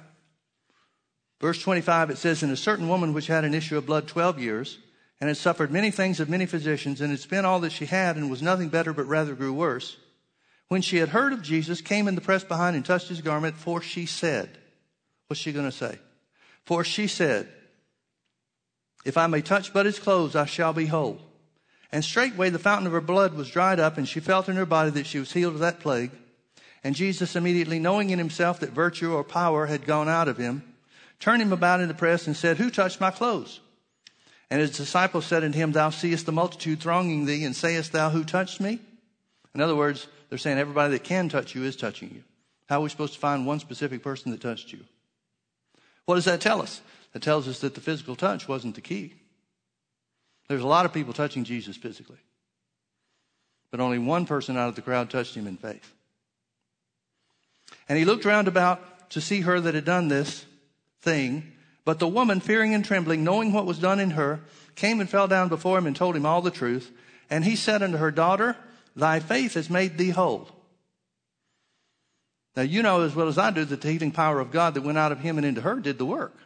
Verse 1.42 1.60
25, 1.60 2.10
it 2.10 2.18
says, 2.18 2.44
And 2.44 2.52
a 2.52 2.56
certain 2.56 2.88
woman 2.88 3.12
which 3.12 3.26
had 3.26 3.44
an 3.44 3.52
issue 3.52 3.76
of 3.76 3.84
blood 3.84 4.06
12 4.06 4.38
years, 4.38 4.78
and 5.22 5.28
had 5.28 5.36
suffered 5.36 5.70
many 5.70 5.92
things 5.92 6.18
of 6.18 6.28
many 6.28 6.46
physicians, 6.46 7.00
and 7.00 7.12
had 7.12 7.20
spent 7.20 7.46
all 7.46 7.60
that 7.60 7.70
she 7.70 7.86
had, 7.86 8.16
and 8.16 8.28
was 8.28 8.42
nothing 8.42 8.68
better, 8.68 8.92
but 8.92 9.06
rather 9.06 9.36
grew 9.36 9.52
worse, 9.52 9.96
when 10.66 10.82
she 10.82 10.96
had 10.96 11.10
heard 11.10 11.32
of 11.32 11.42
Jesus, 11.42 11.80
came 11.80 12.08
in 12.08 12.16
the 12.16 12.20
press 12.20 12.42
behind 12.42 12.74
and 12.74 12.84
touched 12.84 13.08
his 13.08 13.20
garment, 13.20 13.56
for 13.56 13.80
she 13.80 14.04
said, 14.04 14.50
What's 15.28 15.38
she 15.38 15.52
going 15.52 15.66
to 15.66 15.70
say? 15.70 16.00
For 16.64 16.82
she 16.82 17.06
said, 17.06 17.46
If 19.04 19.16
I 19.16 19.28
may 19.28 19.42
touch 19.42 19.72
but 19.72 19.86
his 19.86 20.00
clothes, 20.00 20.34
I 20.34 20.44
shall 20.44 20.72
be 20.72 20.86
whole. 20.86 21.20
And 21.92 22.04
straightway 22.04 22.50
the 22.50 22.58
fountain 22.58 22.88
of 22.88 22.92
her 22.92 23.00
blood 23.00 23.34
was 23.34 23.48
dried 23.48 23.78
up, 23.78 23.98
and 23.98 24.08
she 24.08 24.18
felt 24.18 24.48
in 24.48 24.56
her 24.56 24.66
body 24.66 24.90
that 24.90 25.06
she 25.06 25.20
was 25.20 25.30
healed 25.30 25.54
of 25.54 25.60
that 25.60 25.78
plague. 25.78 26.10
And 26.82 26.96
Jesus, 26.96 27.36
immediately 27.36 27.78
knowing 27.78 28.10
in 28.10 28.18
himself 28.18 28.58
that 28.58 28.70
virtue 28.70 29.14
or 29.14 29.22
power 29.22 29.66
had 29.66 29.86
gone 29.86 30.08
out 30.08 30.26
of 30.26 30.36
him, 30.36 30.64
turned 31.20 31.42
him 31.42 31.52
about 31.52 31.80
in 31.80 31.86
the 31.86 31.94
press 31.94 32.26
and 32.26 32.36
said, 32.36 32.56
Who 32.56 32.70
touched 32.70 33.00
my 33.00 33.12
clothes? 33.12 33.60
And 34.52 34.60
his 34.60 34.76
disciples 34.76 35.24
said 35.24 35.44
unto 35.44 35.56
him, 35.56 35.72
Thou 35.72 35.88
seest 35.88 36.26
the 36.26 36.32
multitude 36.32 36.78
thronging 36.78 37.24
thee, 37.24 37.42
and 37.46 37.56
sayest 37.56 37.92
thou, 37.92 38.10
Who 38.10 38.22
touched 38.22 38.60
me? 38.60 38.80
In 39.54 39.62
other 39.62 39.74
words, 39.74 40.08
they're 40.28 40.36
saying 40.36 40.58
everybody 40.58 40.92
that 40.92 41.04
can 41.04 41.30
touch 41.30 41.54
you 41.54 41.64
is 41.64 41.74
touching 41.74 42.10
you. 42.10 42.22
How 42.68 42.78
are 42.78 42.82
we 42.82 42.90
supposed 42.90 43.14
to 43.14 43.18
find 43.18 43.46
one 43.46 43.60
specific 43.60 44.02
person 44.02 44.30
that 44.30 44.42
touched 44.42 44.70
you? 44.70 44.80
What 46.04 46.16
does 46.16 46.26
that 46.26 46.42
tell 46.42 46.60
us? 46.60 46.82
That 47.14 47.22
tells 47.22 47.48
us 47.48 47.60
that 47.60 47.74
the 47.74 47.80
physical 47.80 48.14
touch 48.14 48.46
wasn't 48.46 48.74
the 48.74 48.82
key. 48.82 49.14
There's 50.48 50.60
a 50.60 50.66
lot 50.66 50.84
of 50.84 50.92
people 50.92 51.14
touching 51.14 51.44
Jesus 51.44 51.78
physically, 51.78 52.20
but 53.70 53.80
only 53.80 53.98
one 53.98 54.26
person 54.26 54.58
out 54.58 54.68
of 54.68 54.74
the 54.74 54.82
crowd 54.82 55.08
touched 55.08 55.34
him 55.34 55.46
in 55.46 55.56
faith. 55.56 55.94
And 57.88 57.98
he 57.98 58.04
looked 58.04 58.26
round 58.26 58.48
about 58.48 59.08
to 59.12 59.22
see 59.22 59.40
her 59.40 59.58
that 59.60 59.74
had 59.74 59.86
done 59.86 60.08
this 60.08 60.44
thing. 61.00 61.54
But 61.84 61.98
the 61.98 62.08
woman, 62.08 62.40
fearing 62.40 62.74
and 62.74 62.84
trembling, 62.84 63.24
knowing 63.24 63.52
what 63.52 63.66
was 63.66 63.78
done 63.78 63.98
in 63.98 64.10
her, 64.10 64.40
came 64.74 65.00
and 65.00 65.10
fell 65.10 65.26
down 65.26 65.48
before 65.48 65.78
him 65.78 65.86
and 65.86 65.96
told 65.96 66.14
him 66.14 66.26
all 66.26 66.40
the 66.40 66.50
truth. 66.50 66.92
And 67.28 67.44
he 67.44 67.56
said 67.56 67.82
unto 67.82 67.98
her, 67.98 68.10
Daughter, 68.10 68.56
thy 68.94 69.20
faith 69.20 69.54
has 69.54 69.68
made 69.68 69.98
thee 69.98 70.10
whole. 70.10 70.48
Now, 72.54 72.62
you 72.62 72.82
know 72.82 73.00
as 73.00 73.14
well 73.14 73.28
as 73.28 73.38
I 73.38 73.50
do 73.50 73.64
that 73.64 73.80
the 73.80 73.90
healing 73.90 74.12
power 74.12 74.38
of 74.38 74.50
God 74.50 74.74
that 74.74 74.82
went 74.82 74.98
out 74.98 75.12
of 75.12 75.20
him 75.20 75.38
and 75.38 75.46
into 75.46 75.62
her 75.62 75.76
did 75.76 75.98
the 75.98 76.04
work. 76.04 76.36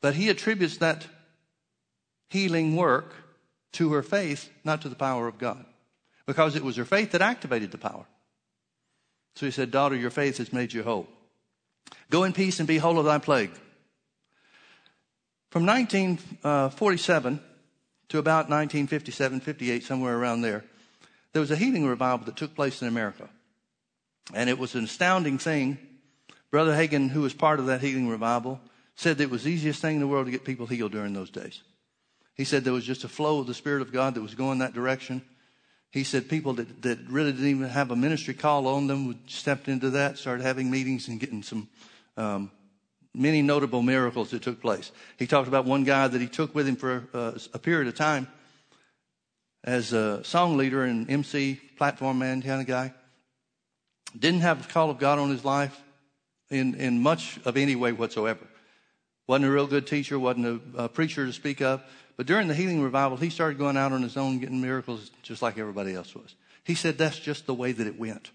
But 0.00 0.14
he 0.14 0.28
attributes 0.28 0.78
that 0.78 1.06
healing 2.28 2.76
work 2.76 3.14
to 3.72 3.92
her 3.92 4.02
faith, 4.02 4.50
not 4.64 4.82
to 4.82 4.88
the 4.88 4.96
power 4.96 5.28
of 5.28 5.38
God. 5.38 5.64
Because 6.26 6.56
it 6.56 6.64
was 6.64 6.76
her 6.76 6.84
faith 6.84 7.12
that 7.12 7.22
activated 7.22 7.70
the 7.70 7.78
power. 7.78 8.06
So 9.36 9.46
he 9.46 9.52
said, 9.52 9.70
Daughter, 9.70 9.96
your 9.96 10.10
faith 10.10 10.38
has 10.38 10.52
made 10.52 10.72
you 10.72 10.82
whole. 10.82 11.06
Go 12.10 12.24
in 12.24 12.32
peace 12.32 12.58
and 12.58 12.66
be 12.66 12.78
whole 12.78 12.98
of 12.98 13.04
thy 13.04 13.18
plague. 13.18 13.52
From 15.50 15.66
1947 15.66 17.34
uh, 17.34 17.38
to 18.08 18.18
about 18.18 18.48
1957, 18.48 19.40
58, 19.40 19.82
somewhere 19.82 20.16
around 20.16 20.42
there, 20.42 20.64
there 21.32 21.40
was 21.40 21.50
a 21.50 21.56
healing 21.56 21.86
revival 21.86 22.24
that 22.26 22.36
took 22.36 22.54
place 22.54 22.82
in 22.82 22.88
America. 22.88 23.28
And 24.32 24.48
it 24.48 24.58
was 24.58 24.76
an 24.76 24.84
astounding 24.84 25.38
thing. 25.38 25.78
Brother 26.52 26.72
Hagin, 26.72 27.10
who 27.10 27.22
was 27.22 27.34
part 27.34 27.58
of 27.58 27.66
that 27.66 27.80
healing 27.80 28.08
revival, 28.08 28.60
said 28.94 29.18
that 29.18 29.24
it 29.24 29.30
was 29.30 29.42
the 29.42 29.50
easiest 29.50 29.82
thing 29.82 29.96
in 29.96 30.00
the 30.00 30.06
world 30.06 30.26
to 30.26 30.32
get 30.32 30.44
people 30.44 30.66
healed 30.66 30.92
during 30.92 31.14
those 31.14 31.30
days. 31.30 31.62
He 32.34 32.44
said 32.44 32.62
there 32.62 32.72
was 32.72 32.84
just 32.84 33.04
a 33.04 33.08
flow 33.08 33.40
of 33.40 33.46
the 33.46 33.54
Spirit 33.54 33.82
of 33.82 33.92
God 33.92 34.14
that 34.14 34.22
was 34.22 34.34
going 34.34 34.58
that 34.58 34.72
direction. 34.72 35.22
He 35.90 36.04
said 36.04 36.28
people 36.28 36.52
that, 36.54 36.82
that 36.82 36.98
really 37.08 37.32
didn't 37.32 37.48
even 37.48 37.68
have 37.68 37.90
a 37.90 37.96
ministry 37.96 38.34
call 38.34 38.68
on 38.68 38.86
them 38.86 39.08
would 39.08 39.28
stepped 39.28 39.66
into 39.66 39.90
that, 39.90 40.16
started 40.16 40.44
having 40.44 40.70
meetings 40.70 41.08
and 41.08 41.18
getting 41.18 41.42
some 41.42 41.68
um, 42.16 42.52
many 43.14 43.42
notable 43.42 43.82
miracles 43.82 44.30
that 44.30 44.42
took 44.42 44.60
place. 44.60 44.92
He 45.18 45.26
talked 45.26 45.48
about 45.48 45.64
one 45.64 45.84
guy 45.84 46.08
that 46.08 46.20
he 46.20 46.28
took 46.28 46.54
with 46.54 46.68
him 46.68 46.76
for 46.76 47.08
uh, 47.12 47.32
a 47.52 47.58
period 47.58 47.88
of 47.88 47.94
time 47.94 48.28
as 49.64 49.92
a 49.92 50.24
song 50.24 50.56
leader 50.56 50.84
and 50.84 51.10
MC, 51.10 51.60
platform 51.76 52.18
man 52.18 52.42
kind 52.42 52.60
of 52.60 52.66
guy. 52.66 52.94
Didn't 54.18 54.40
have 54.40 54.66
the 54.66 54.72
call 54.72 54.90
of 54.90 54.98
God 54.98 55.18
on 55.18 55.30
his 55.30 55.44
life 55.44 55.78
in, 56.50 56.74
in 56.74 57.02
much 57.02 57.38
of 57.44 57.56
any 57.56 57.76
way 57.76 57.92
whatsoever. 57.92 58.46
Wasn't 59.26 59.46
a 59.46 59.50
real 59.50 59.66
good 59.66 59.86
teacher, 59.86 60.18
wasn't 60.18 60.46
a, 60.76 60.84
a 60.84 60.88
preacher 60.88 61.24
to 61.26 61.32
speak 61.32 61.60
of. 61.60 61.82
But 62.16 62.26
during 62.26 62.48
the 62.48 62.54
healing 62.54 62.82
revival, 62.82 63.16
he 63.16 63.30
started 63.30 63.58
going 63.58 63.76
out 63.76 63.92
on 63.92 64.02
his 64.02 64.16
own, 64.16 64.40
getting 64.40 64.60
miracles 64.60 65.10
just 65.22 65.42
like 65.42 65.56
everybody 65.58 65.94
else 65.94 66.14
was. 66.14 66.34
He 66.64 66.74
said 66.74 66.98
that's 66.98 67.18
just 67.18 67.46
the 67.46 67.54
way 67.54 67.72
that 67.72 67.86
it 67.86 67.98
went. 67.98 68.30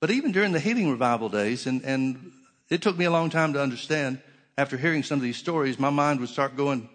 But 0.00 0.10
even 0.10 0.32
during 0.32 0.52
the 0.52 0.60
healing 0.60 0.90
revival 0.90 1.28
days, 1.28 1.66
and, 1.66 1.82
and 1.82 2.32
it 2.72 2.82
took 2.82 2.96
me 2.96 3.04
a 3.04 3.10
long 3.10 3.30
time 3.30 3.52
to 3.52 3.62
understand, 3.62 4.20
after 4.56 4.76
hearing 4.76 5.02
some 5.02 5.18
of 5.18 5.22
these 5.22 5.36
stories, 5.36 5.78
my 5.78 5.90
mind 5.90 6.20
would 6.20 6.28
start 6.28 6.56
going 6.56 6.88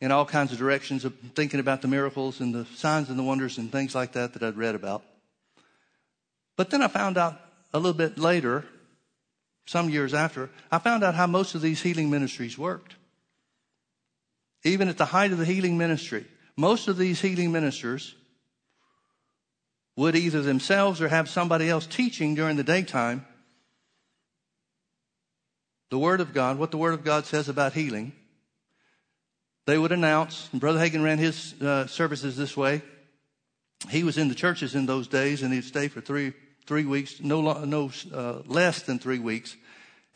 in 0.00 0.12
all 0.12 0.24
kinds 0.24 0.52
of 0.52 0.58
directions 0.58 1.04
of 1.04 1.14
thinking 1.34 1.60
about 1.60 1.82
the 1.82 1.88
miracles 1.88 2.40
and 2.40 2.54
the 2.54 2.66
signs 2.76 3.08
and 3.08 3.18
the 3.18 3.22
wonders 3.22 3.58
and 3.58 3.72
things 3.72 3.94
like 3.94 4.12
that 4.12 4.34
that 4.34 4.42
I'd 4.42 4.56
read 4.56 4.74
about. 4.74 5.02
But 6.56 6.70
then 6.70 6.82
I 6.82 6.88
found 6.88 7.18
out 7.18 7.40
a 7.72 7.78
little 7.78 7.96
bit 7.96 8.18
later, 8.18 8.64
some 9.66 9.90
years 9.90 10.14
after, 10.14 10.50
I 10.70 10.78
found 10.78 11.04
out 11.04 11.14
how 11.14 11.26
most 11.26 11.54
of 11.54 11.60
these 11.60 11.82
healing 11.82 12.10
ministries 12.10 12.56
worked. 12.56 12.94
Even 14.64 14.88
at 14.88 14.98
the 14.98 15.04
height 15.04 15.32
of 15.32 15.38
the 15.38 15.44
healing 15.44 15.78
ministry, 15.78 16.26
most 16.56 16.88
of 16.88 16.96
these 16.96 17.20
healing 17.20 17.52
ministers 17.52 18.14
would 19.96 20.16
either 20.16 20.42
themselves 20.42 21.00
or 21.00 21.08
have 21.08 21.28
somebody 21.28 21.68
else 21.68 21.86
teaching 21.86 22.34
during 22.34 22.56
the 22.56 22.64
daytime 22.64 23.26
the 25.90 25.98
Word 25.98 26.20
of 26.20 26.34
God, 26.34 26.58
what 26.58 26.70
the 26.70 26.78
Word 26.78 26.94
of 26.94 27.04
God 27.04 27.26
says 27.26 27.48
about 27.48 27.72
healing. 27.72 28.12
They 29.66 29.78
would 29.78 29.92
announce, 29.92 30.48
and 30.52 30.60
Brother 30.60 30.78
Hagin 30.78 31.02
ran 31.02 31.18
his 31.18 31.54
uh, 31.60 31.86
services 31.86 32.36
this 32.36 32.56
way. 32.56 32.82
He 33.90 34.02
was 34.02 34.18
in 34.18 34.28
the 34.28 34.34
churches 34.34 34.74
in 34.74 34.86
those 34.86 35.08
days 35.08 35.42
and 35.42 35.52
he'd 35.52 35.64
stay 35.64 35.88
for 35.88 36.00
three, 36.00 36.32
three 36.66 36.84
weeks, 36.84 37.20
no, 37.20 37.64
no 37.64 37.90
uh, 38.12 38.40
less 38.46 38.82
than 38.82 38.98
three 38.98 39.18
weeks 39.18 39.56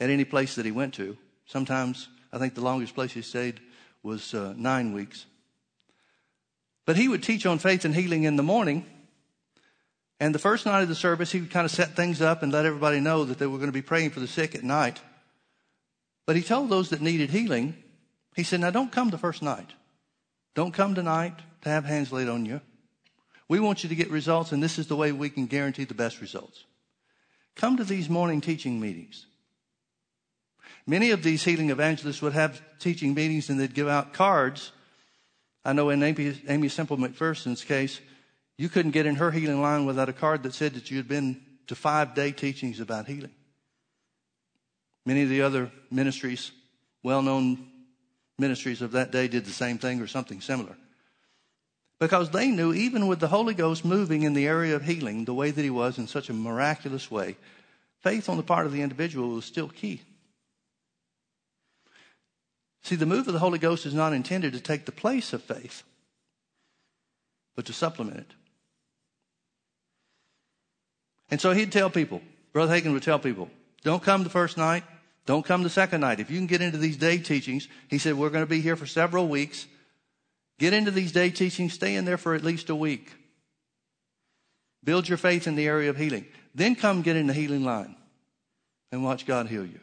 at 0.01 0.11
any 0.11 0.25
place 0.25 0.57
that 0.57 0.65
he 0.65 0.73
went 0.73 0.95
to. 0.95 1.17
Sometimes, 1.47 2.09
I 2.33 2.39
think 2.39 2.55
the 2.55 2.61
longest 2.61 2.95
place 2.95 3.13
he 3.13 3.23
stayed 3.23 3.61
was 4.03 4.35
uh, 4.35 4.55
nine 4.57 4.93
weeks. 4.93 5.27
But 6.85 6.97
he 6.97 7.09
would 7.09 7.23
teach 7.23 7.47
on 7.47 7.59
faith 7.59 7.85
and 7.85 7.95
healing 7.95 8.25
in 8.25 8.37
the 8.37 8.43
morning. 8.43 8.87
And 10.19 10.35
the 10.35 10.41
first 10.41 10.67
night 10.67 10.83
of 10.83 10.89
the 10.89 10.95
service, 10.95 11.31
he 11.31 11.41
would 11.41 11.51
kind 11.51 11.65
of 11.65 11.71
set 11.71 11.95
things 11.95 12.21
up 12.21 12.43
and 12.43 12.53
let 12.53 12.67
everybody 12.67 13.01
know 13.01 13.25
that 13.25 13.39
they 13.39 13.47
were 13.47 13.59
going 13.59 13.69
to 13.69 13.73
be 13.73 13.83
praying 13.83 14.11
for 14.11 14.21
the 14.21 14.27
sick 14.27 14.55
at 14.55 14.65
night. 14.65 15.01
But 16.27 16.37
he 16.37 16.43
told 16.43 16.71
those 16.71 16.91
that 16.91 17.01
needed 17.01 17.31
healing, 17.31 17.75
he 18.35 18.43
said, 18.43 18.61
Now 18.61 18.71
don't 18.71 18.93
come 18.93 19.11
the 19.11 19.19
first 19.19 19.43
night. 19.43 19.71
Don't 20.55 20.73
come 20.73 20.95
tonight 20.95 21.35
to 21.63 21.69
have 21.69 21.85
hands 21.85 22.13
laid 22.13 22.29
on 22.29 22.45
you. 22.45 22.61
We 23.49 23.61
want 23.61 23.83
you 23.83 23.89
to 23.89 23.95
get 23.95 24.11
results, 24.11 24.53
and 24.53 24.63
this 24.63 24.79
is 24.79 24.87
the 24.87 24.97
way 24.97 25.13
we 25.13 25.31
can 25.31 25.47
guarantee 25.47 25.85
the 25.85 25.95
best 25.95 26.21
results. 26.21 26.65
Come 27.55 27.77
to 27.77 27.85
these 27.85 28.09
morning 28.09 28.41
teaching 28.41 28.81
meetings. 28.81 29.27
Many 30.87 31.11
of 31.11 31.23
these 31.23 31.45
healing 31.45 31.71
evangelists 31.71 32.23
would 32.23 32.33
have 32.33 32.63
teaching 32.79 33.15
meetings 33.15 33.51
and 33.51 33.61
they'd 33.61 33.75
give 33.75 33.89
out 33.89 34.13
cards. 34.13 34.73
I 35.65 35.73
know 35.73 35.91
in 35.91 36.03
Amy, 36.03 36.41
Aimee 36.49 36.69
Semple 36.69 36.97
McPherson's 36.97 37.63
case, 37.63 38.01
you 38.59 38.69
couldn't 38.69 38.91
get 38.93 39.07
in 39.07 39.17
her 39.17 39.31
healing 39.31 39.61
line 39.61 39.87
without 39.87 40.09
a 40.09 40.13
card 40.13 40.43
that 40.43 40.55
said 40.55 40.75
that 40.75 40.91
you 40.91 40.97
had 40.97 41.09
been 41.09 41.41
to 41.69 41.75
five 41.75 42.15
day 42.15 42.33
teachings 42.33 42.81
about 42.81 43.07
healing. 43.07 43.33
Many 45.05 45.23
of 45.23 45.29
the 45.29 45.43
other 45.43 45.71
ministries, 45.91 46.53
well 47.03 47.23
known 47.23 47.67
ministries 48.39 48.83
of 48.83 48.93
that 48.93 49.11
day, 49.11 49.29
did 49.29 49.45
the 49.45 49.53
same 49.53 49.79
thing 49.79 50.01
or 50.01 50.07
something 50.07 50.41
similar. 50.41 50.77
Because 51.99 52.31
they 52.31 52.49
knew, 52.49 52.73
even 52.73 53.07
with 53.07 53.21
the 53.21 53.29
Holy 53.29 53.55
Ghost 53.55 53.85
moving 53.85 54.23
in 54.23 54.33
the 54.33 54.47
area 54.47 54.75
of 54.75 54.85
healing 54.85 55.25
the 55.25 55.35
way 55.35 55.51
that 55.51 55.63
He 55.63 55.71
was 55.71 55.99
in 55.99 56.07
such 56.07 56.29
a 56.29 56.35
miraculous 56.35 57.11
way, 57.11 57.37
faith 58.01 58.29
on 58.29 58.37
the 58.37 58.43
part 58.43 58.67
of 58.67 58.73
the 58.73 58.83
individual 58.83 59.31
was 59.31 59.45
still 59.45 59.69
key. 59.69 60.03
See, 62.83 62.97
the 62.97 63.07
move 63.07 63.29
of 63.29 63.33
the 63.33 63.39
Holy 63.39 63.61
Ghost 63.61 63.87
is 63.87 63.95
not 63.95 64.13
intended 64.13 64.53
to 64.55 64.61
take 64.61 64.85
the 64.85 64.93
place 64.93 65.33
of 65.33 65.43
faith, 65.43 65.85
but 67.55 67.67
to 67.67 67.73
supplement 67.73 68.19
it. 68.19 68.35
And 71.31 71.41
so 71.41 71.53
he'd 71.53 71.73
tell 71.73 71.89
people, 71.89 72.21
Brother 72.53 72.75
Hagin 72.75 72.93
would 72.93 73.05
tell 73.05 73.19
people, 73.19 73.49
don't 73.83 74.03
come 74.03 74.25
the 74.25 74.31
first 74.31 74.57
night, 74.57 74.85
don't 75.27 75.45
come 75.45 75.63
the 75.63 75.71
second 75.71 76.01
night. 76.01 76.21
If 76.21 76.31
you 76.31 76.39
can 76.39 76.47
get 76.47 76.63
into 76.63 76.79
these 76.79 76.97
day 76.97 77.19
teachings, 77.19 77.69
he 77.89 77.99
said, 77.99 78.15
we're 78.15 78.31
going 78.31 78.45
to 78.45 78.51
be 78.51 78.61
here 78.61 78.77
for 78.77 78.87
several 78.87 79.29
weeks. 79.29 79.67
Get 80.59 80.73
into 80.73 80.91
these 80.91 81.13
day 81.13 81.31
teachings, 81.31 81.73
stay 81.73 81.95
in 81.95 82.05
there 82.05 82.19
for 82.19 82.35
at 82.35 82.45
least 82.45 82.71
a 82.71 82.75
week. 82.75 83.13
Build 84.85 85.09
your 85.09 85.19
faith 85.19 85.47
in 85.47 85.55
the 85.55 85.67
area 85.67 85.91
of 85.91 85.97
healing. 85.97 86.27
Then 86.55 86.75
come 86.75 87.03
get 87.03 87.17
in 87.17 87.27
the 87.27 87.33
healing 87.33 87.65
line 87.65 87.97
and 88.91 89.05
watch 89.05 89.27
God 89.27 89.47
heal 89.47 89.65
you. 89.65 89.81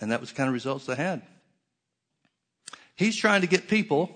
And 0.00 0.10
that 0.10 0.20
was 0.20 0.30
the 0.30 0.36
kind 0.36 0.48
of 0.48 0.54
results 0.54 0.86
they 0.86 0.94
had. 0.94 1.22
He's 2.96 3.16
trying 3.16 3.40
to 3.42 3.46
get 3.46 3.68
people 3.68 4.14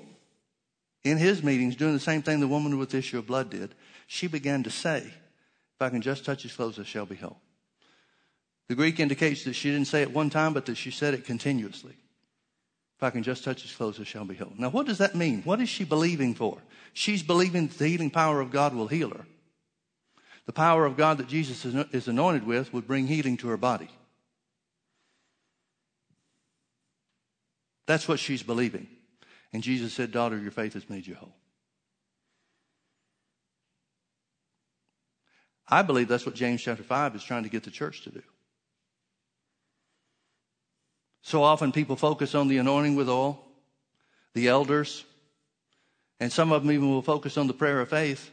in 1.04 1.16
his 1.18 1.42
meetings 1.42 1.76
doing 1.76 1.92
the 1.92 2.00
same 2.00 2.22
thing 2.22 2.40
the 2.40 2.48
woman 2.48 2.78
with 2.78 2.90
the 2.90 2.98
issue 2.98 3.18
of 3.18 3.26
blood 3.26 3.50
did. 3.50 3.74
She 4.06 4.26
began 4.26 4.62
to 4.64 4.70
say, 4.70 5.12
I 5.84 5.90
can 5.90 6.02
just 6.02 6.24
touch 6.24 6.42
his 6.42 6.54
clothes, 6.54 6.78
I 6.80 6.82
shall 6.82 7.06
be 7.06 7.14
whole. 7.14 7.38
The 8.68 8.74
Greek 8.74 8.98
indicates 8.98 9.44
that 9.44 9.52
she 9.52 9.70
didn't 9.70 9.86
say 9.86 10.02
it 10.02 10.12
one 10.12 10.30
time, 10.30 10.54
but 10.54 10.66
that 10.66 10.76
she 10.76 10.90
said 10.90 11.14
it 11.14 11.24
continuously. 11.24 11.94
If 12.96 13.02
I 13.02 13.10
can 13.10 13.22
just 13.22 13.44
touch 13.44 13.62
his 13.62 13.72
clothes, 13.74 14.00
I 14.00 14.04
shall 14.04 14.24
be 14.24 14.34
healed. 14.34 14.58
Now, 14.58 14.70
what 14.70 14.86
does 14.86 14.98
that 14.98 15.14
mean? 15.14 15.42
What 15.42 15.60
is 15.60 15.68
she 15.68 15.84
believing 15.84 16.34
for? 16.34 16.58
She's 16.92 17.22
believing 17.22 17.66
that 17.66 17.78
the 17.78 17.88
healing 17.88 18.10
power 18.10 18.40
of 18.40 18.50
God 18.50 18.74
will 18.74 18.88
heal 18.88 19.10
her. 19.10 19.26
The 20.46 20.52
power 20.52 20.86
of 20.86 20.96
God 20.96 21.18
that 21.18 21.28
Jesus 21.28 21.64
is 21.64 22.08
anointed 22.08 22.46
with 22.46 22.72
would 22.72 22.86
bring 22.86 23.06
healing 23.06 23.36
to 23.38 23.48
her 23.48 23.56
body. 23.56 23.88
That's 27.86 28.08
what 28.08 28.18
she's 28.18 28.42
believing. 28.42 28.86
And 29.52 29.62
Jesus 29.62 29.92
said, 29.92 30.12
Daughter, 30.12 30.38
your 30.38 30.50
faith 30.50 30.74
has 30.74 30.88
made 30.88 31.06
you 31.06 31.14
whole. 31.14 31.34
I 35.68 35.82
believe 35.82 36.08
that's 36.08 36.26
what 36.26 36.34
James 36.34 36.62
chapter 36.62 36.82
5 36.82 37.16
is 37.16 37.24
trying 37.24 37.44
to 37.44 37.48
get 37.48 37.62
the 37.62 37.70
church 37.70 38.02
to 38.02 38.10
do. 38.10 38.22
So 41.22 41.42
often 41.42 41.72
people 41.72 41.96
focus 41.96 42.34
on 42.34 42.48
the 42.48 42.58
anointing 42.58 42.96
with 42.96 43.08
oil, 43.08 43.40
the 44.34 44.48
elders, 44.48 45.04
and 46.20 46.30
some 46.30 46.52
of 46.52 46.62
them 46.62 46.72
even 46.72 46.90
will 46.90 47.02
focus 47.02 47.38
on 47.38 47.46
the 47.46 47.54
prayer 47.54 47.80
of 47.80 47.88
faith. 47.88 48.30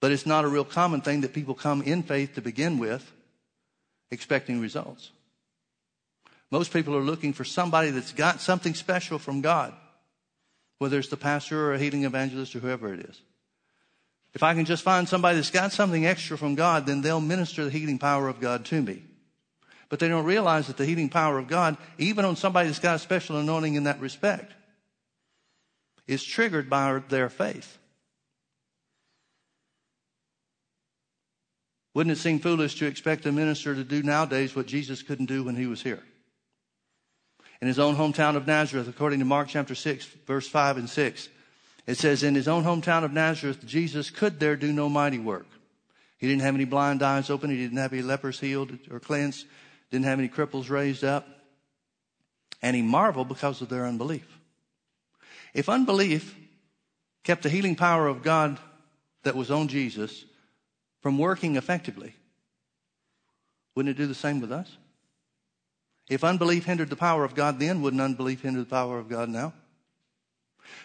But 0.00 0.12
it's 0.12 0.26
not 0.26 0.44
a 0.44 0.48
real 0.48 0.64
common 0.64 1.02
thing 1.02 1.20
that 1.20 1.34
people 1.34 1.54
come 1.54 1.82
in 1.82 2.02
faith 2.02 2.34
to 2.34 2.42
begin 2.42 2.78
with, 2.78 3.10
expecting 4.10 4.60
results. 4.60 5.10
Most 6.50 6.72
people 6.72 6.96
are 6.96 7.02
looking 7.02 7.32
for 7.32 7.44
somebody 7.44 7.90
that's 7.90 8.12
got 8.12 8.40
something 8.40 8.74
special 8.74 9.18
from 9.18 9.40
God, 9.40 9.74
whether 10.78 10.98
it's 10.98 11.08
the 11.08 11.16
pastor 11.16 11.68
or 11.68 11.74
a 11.74 11.78
healing 11.78 12.04
evangelist 12.04 12.56
or 12.56 12.60
whoever 12.60 12.94
it 12.94 13.00
is. 13.00 13.20
If 14.34 14.42
I 14.42 14.54
can 14.54 14.64
just 14.64 14.82
find 14.82 15.08
somebody 15.08 15.36
that's 15.36 15.50
got 15.50 15.72
something 15.72 16.06
extra 16.06 16.36
from 16.36 16.54
God, 16.54 16.86
then 16.86 17.02
they'll 17.02 17.20
minister 17.20 17.64
the 17.64 17.70
healing 17.70 17.98
power 17.98 18.28
of 18.28 18.40
God 18.40 18.64
to 18.66 18.82
me. 18.82 19.02
But 19.88 20.00
they 20.00 20.08
don't 20.08 20.24
realize 20.24 20.66
that 20.66 20.76
the 20.76 20.86
healing 20.86 21.08
power 21.08 21.38
of 21.38 21.46
God, 21.46 21.76
even 21.98 22.24
on 22.24 22.34
somebody 22.34 22.68
that's 22.68 22.80
got 22.80 22.96
a 22.96 22.98
special 22.98 23.36
anointing 23.38 23.74
in 23.74 23.84
that 23.84 24.00
respect, 24.00 24.52
is 26.06 26.24
triggered 26.24 26.68
by 26.68 27.00
their 27.08 27.28
faith. 27.28 27.78
Wouldn't 31.94 32.16
it 32.16 32.20
seem 32.20 32.40
foolish 32.40 32.74
to 32.80 32.86
expect 32.86 33.24
a 33.26 33.30
minister 33.30 33.74
to 33.74 33.84
do 33.84 34.02
nowadays 34.02 34.56
what 34.56 34.66
Jesus 34.66 35.02
couldn't 35.02 35.26
do 35.26 35.44
when 35.44 35.54
he 35.54 35.66
was 35.66 35.82
here? 35.82 36.02
in 37.64 37.68
his 37.68 37.78
own 37.78 37.96
hometown 37.96 38.36
of 38.36 38.46
Nazareth, 38.46 38.88
according 38.88 39.20
to 39.20 39.24
Mark 39.24 39.48
chapter 39.48 39.74
6, 39.74 40.04
verse 40.26 40.46
5 40.46 40.76
and 40.76 40.90
6. 40.90 41.30
It 41.86 41.98
says, 41.98 42.22
In 42.22 42.34
his 42.34 42.48
own 42.48 42.64
hometown 42.64 43.04
of 43.04 43.12
Nazareth, 43.12 43.64
Jesus 43.66 44.10
could 44.10 44.40
there 44.40 44.56
do 44.56 44.72
no 44.72 44.88
mighty 44.88 45.18
work. 45.18 45.46
He 46.16 46.26
didn't 46.26 46.42
have 46.42 46.54
any 46.54 46.64
blind 46.64 47.02
eyes 47.02 47.28
open. 47.28 47.50
He 47.50 47.56
didn't 47.56 47.78
have 47.78 47.92
any 47.92 48.02
lepers 48.02 48.40
healed 48.40 48.78
or 48.90 49.00
cleansed. 49.00 49.46
Didn't 49.90 50.06
have 50.06 50.18
any 50.18 50.28
cripples 50.28 50.70
raised 50.70 51.04
up. 51.04 51.28
And 52.62 52.74
he 52.74 52.82
marveled 52.82 53.28
because 53.28 53.60
of 53.60 53.68
their 53.68 53.84
unbelief. 53.84 54.26
If 55.52 55.68
unbelief 55.68 56.34
kept 57.22 57.42
the 57.42 57.50
healing 57.50 57.76
power 57.76 58.06
of 58.06 58.22
God 58.22 58.58
that 59.22 59.36
was 59.36 59.50
on 59.50 59.68
Jesus 59.68 60.24
from 61.02 61.18
working 61.18 61.56
effectively, 61.56 62.14
wouldn't 63.74 63.94
it 63.94 64.00
do 64.00 64.06
the 64.06 64.14
same 64.14 64.40
with 64.40 64.52
us? 64.52 64.76
If 66.08 66.24
unbelief 66.24 66.64
hindered 66.64 66.90
the 66.90 66.96
power 66.96 67.24
of 67.24 67.34
God 67.34 67.58
then, 67.58 67.82
wouldn't 67.82 68.02
unbelief 68.02 68.42
hinder 68.42 68.60
the 68.60 68.66
power 68.66 68.98
of 68.98 69.08
God 69.08 69.28
now? 69.28 69.52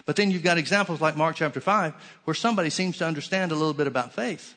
But 0.06 0.16
then 0.16 0.32
you've 0.32 0.44
got 0.44 0.58
examples 0.58 1.02
like 1.02 1.16
Mark 1.16 1.36
chapter 1.36 1.62
5 1.62 1.94
where 2.26 2.34
somebody 2.34 2.70
seems 2.70 2.98
to 2.98 3.06
understand 3.06 3.52
a 3.52 3.56
little 3.56 3.74
bit 3.74 3.88
about 3.88 4.14
faith. 4.14 4.56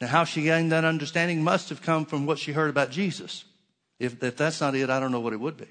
Now, 0.00 0.06
how 0.06 0.24
she 0.24 0.42
gained 0.42 0.72
that 0.72 0.84
understanding 0.84 1.42
must 1.42 1.70
have 1.70 1.82
come 1.82 2.04
from 2.04 2.24
what 2.24 2.38
she 2.38 2.52
heard 2.52 2.70
about 2.70 2.90
Jesus. 2.90 3.44
If, 3.98 4.22
if 4.22 4.36
that's 4.36 4.60
not 4.60 4.74
it, 4.74 4.90
I 4.90 5.00
don't 5.00 5.12
know 5.12 5.20
what 5.20 5.32
it 5.32 5.40
would 5.40 5.56
be. 5.56 5.66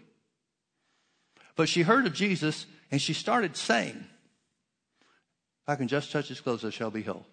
But 1.56 1.70
she 1.70 1.84
heard 1.84 2.06
of 2.06 2.14
Jesus 2.14 2.66
and 2.92 3.02
she 3.02 3.14
started 3.14 3.56
saying, 3.56 3.96
If 3.96 5.70
I 5.70 5.76
can 5.76 5.88
just 5.88 6.12
touch 6.12 6.28
his 6.28 6.42
clothes, 6.42 6.66
I 6.66 6.70
shall 6.70 6.92
be 6.92 7.04
whole. 7.04 7.26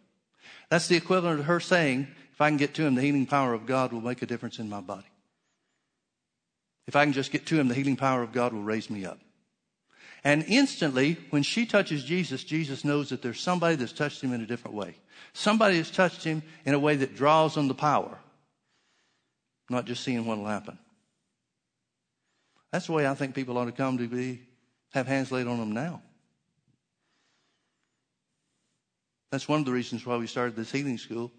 That's 0.70 0.88
the 0.88 0.96
equivalent 0.96 1.40
of 1.40 1.46
her 1.46 1.60
saying, 1.60 2.08
If 2.32 2.40
I 2.40 2.48
can 2.48 2.56
get 2.56 2.74
to 2.74 2.84
him, 2.84 2.94
the 2.94 3.02
healing 3.02 3.26
power 3.26 3.54
of 3.54 3.66
God 3.66 3.92
will 3.92 4.00
make 4.00 4.22
a 4.22 4.26
difference 4.26 4.58
in 4.58 4.68
my 4.68 4.80
body. 4.80 5.06
If 6.86 6.96
I 6.96 7.04
can 7.04 7.12
just 7.12 7.32
get 7.32 7.46
to 7.46 7.58
him, 7.58 7.68
the 7.68 7.74
healing 7.74 7.96
power 7.96 8.22
of 8.22 8.32
God 8.32 8.52
will 8.52 8.62
raise 8.62 8.90
me 8.90 9.04
up. 9.04 9.18
And 10.24 10.42
instantly, 10.48 11.18
when 11.28 11.42
she 11.42 11.66
touches 11.66 12.02
Jesus, 12.02 12.44
Jesus 12.44 12.82
knows 12.82 13.10
that 13.10 13.20
there's 13.20 13.40
somebody 13.40 13.76
that's 13.76 13.92
touched 13.92 14.22
him 14.22 14.32
in 14.32 14.40
a 14.40 14.46
different 14.46 14.74
way. 14.74 14.96
Somebody 15.34 15.76
has 15.76 15.90
touched 15.90 16.24
him 16.24 16.42
in 16.64 16.72
a 16.72 16.78
way 16.78 16.96
that 16.96 17.14
draws 17.14 17.58
on 17.58 17.68
the 17.68 17.74
power, 17.74 18.18
not 19.68 19.84
just 19.84 20.02
seeing 20.02 20.24
what 20.24 20.38
will 20.38 20.46
happen. 20.46 20.78
That's 22.72 22.86
the 22.86 22.92
way 22.92 23.06
I 23.06 23.14
think 23.14 23.34
people 23.34 23.58
ought 23.58 23.66
to 23.66 23.72
come 23.72 23.98
to 23.98 24.08
be, 24.08 24.40
have 24.94 25.06
hands 25.06 25.30
laid 25.30 25.46
on 25.46 25.58
them 25.58 25.72
now. 25.72 26.00
That's 29.30 29.46
one 29.46 29.60
of 29.60 29.66
the 29.66 29.72
reasons 29.72 30.06
why 30.06 30.16
we 30.16 30.26
started 30.26 30.56
this 30.56 30.72
healing 30.72 30.96
school 30.96 31.30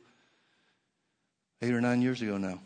eight 1.62 1.74
or 1.74 1.82
nine 1.82 2.02
years 2.02 2.22
ago 2.22 2.38
now. 2.38 2.60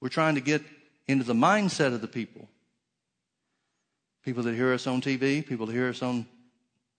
We're 0.00 0.08
trying 0.08 0.34
to 0.34 0.40
get 0.40 0.62
into 1.08 1.24
the 1.24 1.34
mindset 1.34 1.94
of 1.94 2.00
the 2.00 2.08
people 2.08 2.48
People 4.24 4.42
that 4.44 4.54
hear 4.54 4.72
us 4.72 4.86
on 4.86 5.00
TV, 5.00 5.46
people 5.46 5.66
that 5.66 5.72
hear 5.72 5.88
us 5.88 6.02
on 6.02 6.26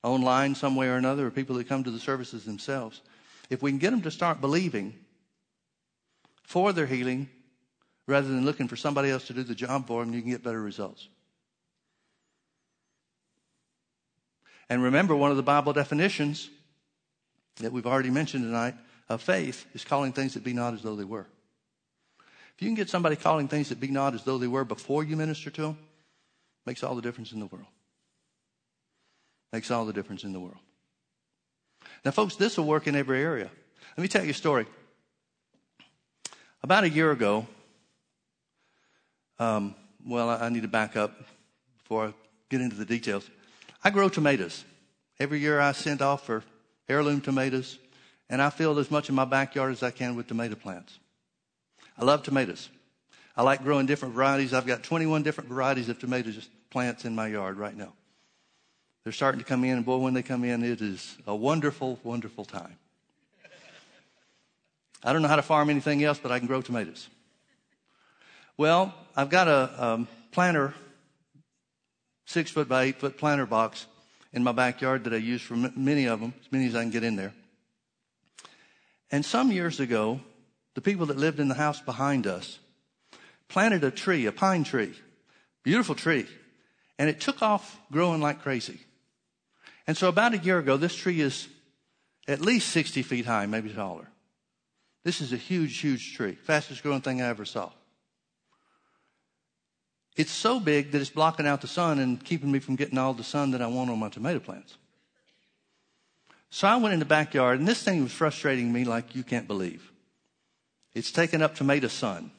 online 0.03 0.55
some 0.55 0.75
way 0.75 0.87
or 0.87 0.95
another, 0.95 1.27
or 1.27 1.31
people 1.31 1.55
that 1.57 1.67
come 1.67 1.83
to 1.83 1.91
the 1.91 1.99
services 1.99 2.45
themselves. 2.45 3.01
If 3.49 3.61
we 3.61 3.71
can 3.71 3.77
get 3.77 3.91
them 3.91 4.01
to 4.01 4.11
start 4.11 4.41
believing 4.41 4.93
for 6.43 6.73
their 6.73 6.87
healing 6.87 7.29
rather 8.07 8.27
than 8.27 8.45
looking 8.45 8.67
for 8.67 8.75
somebody 8.75 9.09
else 9.09 9.27
to 9.27 9.33
do 9.33 9.43
the 9.43 9.55
job 9.55 9.87
for 9.87 10.03
them, 10.03 10.13
you 10.13 10.21
can 10.21 10.31
get 10.31 10.43
better 10.43 10.61
results. 10.61 11.07
And 14.69 14.81
remember, 14.81 15.15
one 15.15 15.31
of 15.31 15.37
the 15.37 15.43
Bible 15.43 15.73
definitions 15.73 16.49
that 17.57 17.71
we've 17.71 17.85
already 17.85 18.09
mentioned 18.09 18.45
tonight 18.45 18.75
of 19.09 19.21
faith 19.21 19.65
is 19.73 19.83
calling 19.83 20.13
things 20.13 20.33
that 20.33 20.43
be 20.43 20.53
not 20.53 20.73
as 20.73 20.81
though 20.81 20.95
they 20.95 21.03
were. 21.03 21.27
If 22.55 22.61
you 22.61 22.67
can 22.67 22.75
get 22.75 22.89
somebody 22.89 23.15
calling 23.15 23.47
things 23.47 23.69
that 23.69 23.79
be 23.79 23.89
not 23.89 24.13
as 24.13 24.23
though 24.23 24.37
they 24.37 24.47
were 24.47 24.63
before 24.63 25.03
you 25.03 25.17
minister 25.17 25.49
to 25.49 25.61
them, 25.61 25.77
Makes 26.65 26.83
all 26.83 26.95
the 26.95 27.01
difference 27.01 27.31
in 27.31 27.39
the 27.39 27.47
world. 27.47 27.67
Makes 29.51 29.71
all 29.71 29.85
the 29.85 29.93
difference 29.93 30.23
in 30.23 30.31
the 30.31 30.39
world. 30.39 30.57
Now, 32.05 32.11
folks, 32.11 32.35
this 32.35 32.57
will 32.57 32.65
work 32.65 32.87
in 32.87 32.95
every 32.95 33.21
area. 33.21 33.49
Let 33.97 34.01
me 34.01 34.07
tell 34.07 34.23
you 34.23 34.31
a 34.31 34.33
story. 34.33 34.65
About 36.63 36.83
a 36.83 36.89
year 36.89 37.11
ago, 37.11 37.47
um, 39.39 39.75
well, 40.05 40.29
I 40.29 40.49
need 40.49 40.61
to 40.61 40.67
back 40.67 40.95
up 40.95 41.17
before 41.79 42.07
I 42.07 42.13
get 42.49 42.61
into 42.61 42.75
the 42.75 42.85
details. 42.85 43.29
I 43.83 43.89
grow 43.89 44.09
tomatoes. 44.09 44.63
Every 45.19 45.39
year 45.39 45.59
I 45.59 45.71
send 45.71 46.01
off 46.01 46.25
for 46.25 46.43
heirloom 46.87 47.21
tomatoes, 47.21 47.79
and 48.29 48.41
I 48.41 48.49
fill 48.49 48.77
as 48.79 48.91
much 48.91 49.09
of 49.09 49.15
my 49.15 49.25
backyard 49.25 49.71
as 49.71 49.83
I 49.83 49.91
can 49.91 50.15
with 50.15 50.27
tomato 50.27 50.55
plants. 50.55 50.99
I 51.97 52.05
love 52.05 52.23
tomatoes. 52.23 52.69
I 53.35 53.43
like 53.43 53.63
growing 53.63 53.85
different 53.85 54.13
varieties. 54.13 54.53
I've 54.53 54.65
got 54.65 54.83
21 54.83 55.23
different 55.23 55.49
varieties 55.49 55.89
of 55.89 55.99
tomato 55.99 56.31
plants 56.69 57.05
in 57.05 57.15
my 57.15 57.27
yard 57.27 57.57
right 57.57 57.75
now. 57.75 57.93
They're 59.03 59.13
starting 59.13 59.39
to 59.39 59.45
come 59.45 59.63
in, 59.63 59.77
and 59.77 59.85
boy, 59.85 59.97
when 59.97 60.13
they 60.13 60.21
come 60.21 60.43
in, 60.43 60.63
it 60.63 60.81
is 60.81 61.17
a 61.25 61.35
wonderful, 61.35 61.99
wonderful 62.03 62.45
time. 62.45 62.77
I 65.03 65.13
don't 65.13 65.23
know 65.23 65.27
how 65.27 65.37
to 65.37 65.41
farm 65.41 65.69
anything 65.69 66.03
else, 66.03 66.19
but 66.21 66.31
I 66.31 66.37
can 66.37 66.47
grow 66.47 66.61
tomatoes. 66.61 67.09
Well, 68.57 68.93
I've 69.15 69.29
got 69.29 69.47
a 69.47 69.83
um, 69.83 70.07
planter, 70.31 70.75
six 72.25 72.51
foot 72.51 72.69
by 72.69 72.83
eight 72.83 72.99
foot 72.99 73.17
planter 73.17 73.47
box 73.47 73.87
in 74.33 74.43
my 74.43 74.51
backyard 74.51 75.05
that 75.05 75.13
I 75.13 75.17
use 75.17 75.41
for 75.41 75.55
m- 75.55 75.73
many 75.75 76.05
of 76.05 76.19
them, 76.19 76.33
as 76.39 76.51
many 76.51 76.67
as 76.67 76.75
I 76.75 76.83
can 76.83 76.91
get 76.91 77.03
in 77.03 77.15
there. 77.15 77.33
And 79.11 79.25
some 79.25 79.51
years 79.51 79.79
ago, 79.79 80.21
the 80.75 80.81
people 80.81 81.07
that 81.07 81.17
lived 81.17 81.39
in 81.39 81.47
the 81.47 81.55
house 81.55 81.81
behind 81.81 82.27
us 82.27 82.59
planted 83.51 83.83
a 83.83 83.91
tree, 83.91 84.25
a 84.25 84.31
pine 84.31 84.63
tree, 84.63 84.93
beautiful 85.63 85.93
tree, 85.93 86.25
and 86.97 87.09
it 87.09 87.19
took 87.19 87.41
off 87.41 87.79
growing 87.91 88.21
like 88.21 88.41
crazy. 88.41 88.79
And 89.85 89.97
so 89.97 90.07
about 90.07 90.33
a 90.33 90.37
year 90.37 90.57
ago, 90.57 90.77
this 90.77 90.95
tree 90.95 91.21
is 91.21 91.47
at 92.27 92.41
least 92.41 92.69
60 92.69 93.03
feet 93.03 93.25
high, 93.25 93.45
maybe 93.45 93.69
taller. 93.69 94.07
This 95.03 95.21
is 95.21 95.33
a 95.33 95.37
huge, 95.37 95.77
huge 95.79 96.15
tree. 96.15 96.33
Fastest 96.33 96.83
growing 96.83 97.01
thing 97.01 97.21
I 97.21 97.27
ever 97.27 97.45
saw. 97.45 97.71
It's 100.15 100.31
so 100.31 100.59
big 100.59 100.91
that 100.91 101.01
it's 101.01 101.09
blocking 101.09 101.47
out 101.47 101.61
the 101.61 101.67
sun 101.67 101.99
and 101.99 102.23
keeping 102.23 102.51
me 102.51 102.59
from 102.59 102.75
getting 102.75 102.97
all 102.97 103.13
the 103.13 103.23
sun 103.23 103.51
that 103.51 103.61
I 103.61 103.67
want 103.67 103.89
on 103.89 103.99
my 103.99 104.09
tomato 104.09 104.39
plants. 104.39 104.77
So 106.49 106.67
I 106.67 106.75
went 106.75 106.93
in 106.93 106.99
the 106.99 107.05
backyard, 107.05 107.59
and 107.59 107.67
this 107.67 107.81
thing 107.81 108.03
was 108.03 108.11
frustrating 108.11 108.71
me 108.71 108.83
like 108.83 109.15
you 109.15 109.23
can't 109.23 109.47
believe. 109.47 109.89
It's 110.93 111.11
taking 111.11 111.41
up 111.41 111.55
tomato 111.55 111.87
sun. 111.87 112.31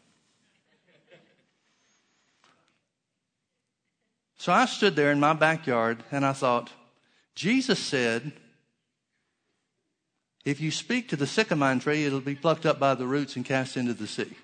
So 4.42 4.50
I 4.50 4.64
stood 4.64 4.96
there 4.96 5.12
in 5.12 5.20
my 5.20 5.34
backyard 5.34 6.02
and 6.10 6.26
I 6.26 6.32
thought, 6.32 6.68
Jesus 7.36 7.78
said, 7.78 8.32
if 10.44 10.60
you 10.60 10.72
speak 10.72 11.10
to 11.10 11.16
the 11.16 11.28
sycamore 11.28 11.76
tree, 11.76 12.04
it'll 12.04 12.18
be 12.18 12.34
plucked 12.34 12.66
up 12.66 12.80
by 12.80 12.96
the 12.96 13.06
roots 13.06 13.36
and 13.36 13.44
cast 13.44 13.76
into 13.76 13.94
the 13.94 14.08
sea. 14.08 14.36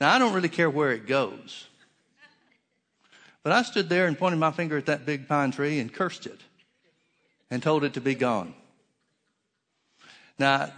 Now, 0.00 0.12
I 0.12 0.20
don't 0.20 0.32
really 0.32 0.48
care 0.48 0.70
where 0.70 0.92
it 0.92 1.08
goes. 1.08 1.66
But 3.42 3.52
I 3.52 3.62
stood 3.62 3.88
there 3.88 4.06
and 4.06 4.16
pointed 4.16 4.38
my 4.38 4.52
finger 4.52 4.78
at 4.78 4.86
that 4.86 5.04
big 5.04 5.26
pine 5.26 5.50
tree 5.50 5.80
and 5.80 5.92
cursed 5.92 6.26
it 6.26 6.38
and 7.50 7.60
told 7.60 7.82
it 7.82 7.94
to 7.94 8.00
be 8.00 8.14
gone. 8.14 8.54
Now, 10.38 10.72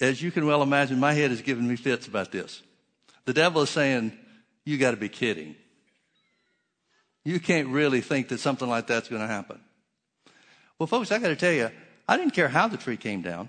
as 0.00 0.20
you 0.20 0.32
can 0.32 0.44
well 0.44 0.62
imagine, 0.62 0.98
my 0.98 1.12
head 1.12 1.30
is 1.30 1.40
giving 1.40 1.68
me 1.68 1.76
fits 1.76 2.08
about 2.08 2.32
this. 2.32 2.62
The 3.26 3.32
devil 3.32 3.62
is 3.62 3.70
saying, 3.70 4.10
You 4.64 4.76
got 4.76 4.90
to 4.90 4.96
be 4.96 5.08
kidding 5.08 5.54
you 7.26 7.40
can't 7.40 7.68
really 7.68 8.00
think 8.00 8.28
that 8.28 8.38
something 8.38 8.68
like 8.68 8.86
that's 8.86 9.08
going 9.08 9.20
to 9.20 9.26
happen. 9.26 9.58
Well, 10.78 10.86
folks, 10.86 11.10
I 11.10 11.18
got 11.18 11.28
to 11.28 11.36
tell 11.36 11.52
you, 11.52 11.70
I 12.06 12.16
didn't 12.16 12.34
care 12.34 12.46
how 12.46 12.68
the 12.68 12.76
tree 12.76 12.96
came 12.96 13.20
down. 13.20 13.48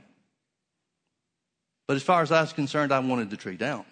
But 1.85 1.95
as 1.95 2.01
far 2.01 2.23
as 2.23 2.31
I 2.31 2.41
was 2.41 2.53
concerned, 2.53 2.91
I 2.91 2.97
wanted 2.99 3.29
the 3.29 3.37
tree 3.37 3.55
down. 3.55 3.85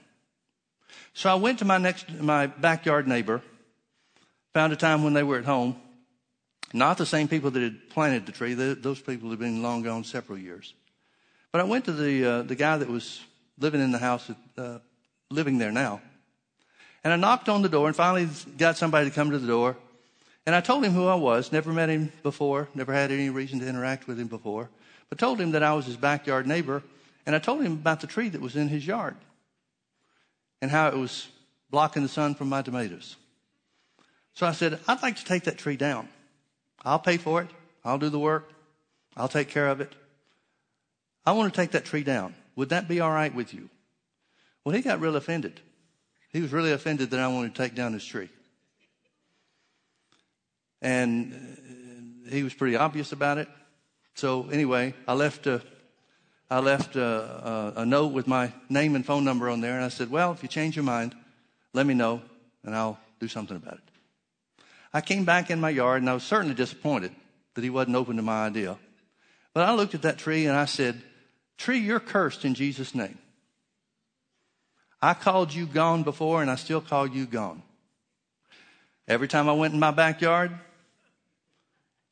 So 1.14 1.30
I 1.30 1.36
went 1.36 1.60
to 1.60 1.66
my 1.66 1.78
next, 1.78 2.12
my 2.12 2.48
backyard 2.48 3.08
neighbor, 3.08 3.44
found 4.56 4.74
a 4.74 4.76
time 4.76 5.04
when 5.04 5.14
they 5.14 5.22
were 5.22 5.38
at 5.38 5.46
home. 5.46 5.76
Not 6.74 6.98
the 6.98 7.06
same 7.06 7.28
people 7.28 7.52
that 7.52 7.62
had 7.62 7.90
planted 7.92 8.26
the 8.26 8.32
tree. 8.32 8.56
Those 8.56 9.00
people 9.00 9.30
had 9.30 9.38
been 9.38 9.62
long 9.62 9.84
gone 9.84 10.04
several 10.04 10.40
years. 10.40 10.74
But 11.52 11.62
I 11.62 11.64
went 11.64 11.86
to 11.86 11.94
the, 11.94 12.26
uh, 12.26 12.42
the 12.42 12.56
guy 12.56 12.78
that 12.78 12.90
was 12.90 13.22
living 13.60 13.82
in 13.82 13.92
the 13.92 14.00
house, 14.00 14.32
uh, 14.58 14.80
living 15.30 15.60
there 15.60 15.72
now. 15.72 16.02
And 17.06 17.14
I 17.14 17.18
knocked 17.18 17.50
on 17.50 17.62
the 17.62 17.70
door 17.70 17.86
and 17.86 17.96
finally 17.96 18.28
got 18.58 18.78
somebody 18.78 19.08
to 19.08 19.16
come 19.16 19.30
to 19.30 19.38
the 19.38 19.48
door. 19.48 19.78
And 20.48 20.56
I 20.56 20.62
told 20.62 20.84
him 20.84 20.92
who 20.92 21.06
I 21.06 21.14
was, 21.16 21.52
never 21.52 21.72
met 21.72 21.88
him 21.88 22.12
before, 22.24 22.68
never 22.74 22.92
had 22.92 23.12
any 23.12 23.30
reason 23.30 23.60
to 23.60 23.68
interact 23.68 24.08
with 24.08 24.20
him 24.20 24.28
before, 24.28 24.70
but 25.10 25.20
told 25.20 25.40
him 25.40 25.52
that 25.52 25.62
I 25.62 25.74
was 25.74 25.86
his 25.86 25.98
backyard 25.98 26.48
neighbor. 26.48 26.82
And 27.28 27.36
I 27.36 27.40
told 27.40 27.62
him 27.62 27.74
about 27.74 28.02
the 28.02 28.08
tree 28.08 28.30
that 28.30 28.42
was 28.42 28.56
in 28.56 28.70
his 28.70 28.86
yard 28.86 29.16
and 30.62 30.72
how 30.72 30.88
it 30.88 30.96
was 30.96 31.28
blocking 31.70 32.02
the 32.02 32.10
sun 32.10 32.34
from 32.34 32.50
my 32.50 32.64
tomatoes. 32.64 33.16
So 34.34 34.48
I 34.48 34.52
said, 34.52 34.80
I'd 34.88 35.04
like 35.04 35.18
to 35.18 35.26
take 35.26 35.44
that 35.44 35.60
tree 35.60 35.78
down. 35.78 36.10
I'll 36.84 37.00
pay 37.00 37.18
for 37.18 37.42
it. 37.42 37.50
I'll 37.84 38.00
do 38.00 38.10
the 38.10 38.20
work. 38.20 38.50
I'll 39.16 39.28
take 39.28 39.50
care 39.50 39.68
of 39.68 39.80
it. 39.80 39.94
I 41.24 41.34
want 41.34 41.54
to 41.54 41.62
take 41.62 41.72
that 41.72 41.86
tree 41.86 42.04
down. 42.04 42.34
Would 42.56 42.70
that 42.70 42.88
be 42.88 43.00
all 43.00 43.12
right 43.12 43.34
with 43.34 43.54
you? 43.54 43.70
Well, 44.64 44.76
he 44.76 44.82
got 44.82 45.00
real 45.00 45.16
offended. 45.16 45.62
He 46.36 46.42
was 46.42 46.52
really 46.52 46.74
offended 46.74 47.12
that 47.12 47.22
I 47.22 47.30
wanted 47.30 47.56
to 47.56 47.64
take 47.64 47.76
down 47.76 47.94
his 47.94 48.04
tree. 48.04 48.28
And 50.82 51.34
uh, 51.34 52.30
he 52.30 52.44
was 52.44 52.54
pretty 52.54 52.76
obvious 52.76 53.14
about 53.14 53.38
it. 53.38 53.48
So 54.16 54.50
anyway, 54.50 54.96
I 55.08 55.14
left 55.14 55.48
a, 55.48 55.62
I 56.50 56.60
left 56.60 56.98
a, 56.98 57.06
a, 57.06 57.74
a 57.78 57.86
note 57.86 58.08
with 58.08 58.28
my 58.28 58.52
name 58.68 58.96
and 58.96 59.06
phone 59.06 59.24
number 59.24 59.50
on 59.50 59.62
there, 59.62 59.76
and 59.76 59.86
I 59.86 59.88
said, 59.88 60.12
"Well, 60.12 60.34
if 60.34 60.44
you 60.44 60.50
change 60.50 60.76
your 60.76 60.84
mind, 60.84 61.16
let 61.72 61.86
me 61.86 61.94
know 61.94 62.22
and 62.66 62.76
I'll 62.76 63.00
do 63.22 63.30
something 63.30 63.56
about 63.56 63.76
it. 63.76 64.64
I 64.94 65.00
came 65.00 65.24
back 65.24 65.50
in 65.50 65.62
my 65.62 65.70
yard 65.70 66.02
and 66.02 66.10
I 66.10 66.16
was 66.16 66.24
certainly 66.24 66.54
disappointed 66.54 67.16
that 67.54 67.64
he 67.64 67.70
wasn't 67.70 67.96
open 67.96 68.18
to 68.18 68.22
my 68.22 68.46
idea. 68.46 68.78
But 69.54 69.70
I 69.70 69.74
looked 69.74 69.96
at 69.96 70.02
that 70.02 70.18
tree 70.18 70.48
and 70.48 70.58
I 70.58 70.66
said, 70.66 71.02
Tree, 71.58 71.80
you're 71.80 72.02
cursed 72.02 72.44
in 72.44 72.56
Jesus' 72.56 72.94
name. 72.94 73.20
I 75.06 75.14
called 75.14 75.54
you 75.54 75.68
gone 75.68 76.02
before 76.02 76.42
and 76.42 76.50
I 76.50 76.56
still 76.56 76.82
call 76.82 77.06
you 77.06 77.28
gone. 77.28 77.62
Every 79.08 79.28
time 79.28 79.48
I 79.48 79.54
went 79.54 79.76
in 79.76 79.80
my 79.80 79.92
backyard, 79.92 80.52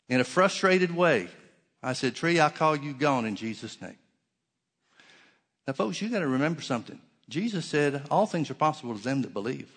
in 0.10 0.20
a 0.20 0.24
frustrated 0.24 0.96
way, 0.96 1.28
I 1.82 1.94
said, 1.94 2.14
Tree, 2.14 2.40
I 2.40 2.50
call 2.50 2.76
you 2.76 2.94
gone 2.94 3.26
in 3.26 3.36
Jesus' 3.36 3.82
name. 3.82 3.98
Now, 5.66 5.74
folks, 5.74 6.04
you 6.04 6.10
got 6.10 6.20
to 6.20 6.28
remember 6.28 6.62
something. 6.62 7.02
Jesus 7.28 7.66
said, 7.66 8.06
All 8.12 8.28
things 8.28 8.52
are 8.52 8.54
possible 8.54 8.96
to 8.96 9.04
them 9.04 9.24
that 9.24 9.34
believe. 9.34 9.72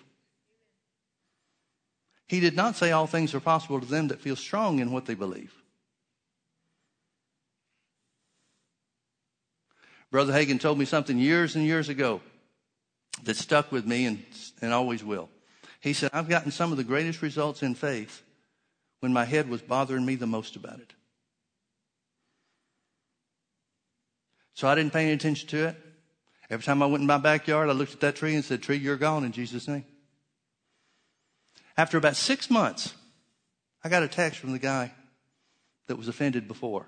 He 2.27 2.39
did 2.39 2.55
not 2.55 2.75
say 2.75 2.91
all 2.91 3.07
things 3.07 3.33
are 3.33 3.39
possible 3.39 3.79
to 3.79 3.87
them 3.87 4.09
that 4.09 4.21
feel 4.21 4.35
strong 4.35 4.77
in 4.77 4.91
what 4.91 5.07
they 5.07 5.15
believe. 5.15 5.55
Brother 10.11 10.33
Hagin 10.33 10.59
told 10.59 10.77
me 10.77 10.85
something 10.85 11.17
years 11.17 11.55
and 11.55 11.65
years 11.65 11.89
ago 11.89 12.21
that 13.23 13.37
stuck 13.37 13.71
with 13.71 13.85
me 13.85 14.05
and, 14.05 14.23
and 14.61 14.73
always 14.73 15.03
will. 15.03 15.29
He 15.79 15.93
said, 15.93 16.11
I've 16.13 16.29
gotten 16.29 16.51
some 16.51 16.71
of 16.71 16.77
the 16.77 16.83
greatest 16.83 17.21
results 17.21 17.63
in 17.63 17.75
faith 17.75 18.21
when 18.99 19.13
my 19.13 19.25
head 19.25 19.49
was 19.49 19.61
bothering 19.61 20.05
me 20.05 20.15
the 20.15 20.27
most 20.27 20.55
about 20.55 20.79
it. 20.79 20.93
So 24.53 24.67
I 24.67 24.75
didn't 24.75 24.93
pay 24.93 25.03
any 25.03 25.11
attention 25.11 25.47
to 25.49 25.67
it. 25.67 25.75
Every 26.49 26.63
time 26.63 26.81
I 26.81 26.87
went 26.87 27.01
in 27.01 27.07
my 27.07 27.17
backyard, 27.17 27.69
I 27.69 27.73
looked 27.73 27.93
at 27.93 27.99
that 27.99 28.15
tree 28.15 28.33
and 28.33 28.43
said, 28.43 28.63
Tree, 28.63 28.77
you're 28.77 28.97
gone 28.97 29.23
in 29.23 29.31
Jesus' 29.31 29.67
name. 29.67 29.85
After 31.77 31.97
about 31.97 32.15
six 32.15 32.49
months, 32.49 32.95
I 33.83 33.89
got 33.89 34.01
a 34.01 34.07
text 34.07 34.39
from 34.39 34.53
the 34.53 34.59
guy 34.59 34.93
that 35.87 35.97
was 35.97 36.07
offended 36.07 36.47
before. 36.47 36.87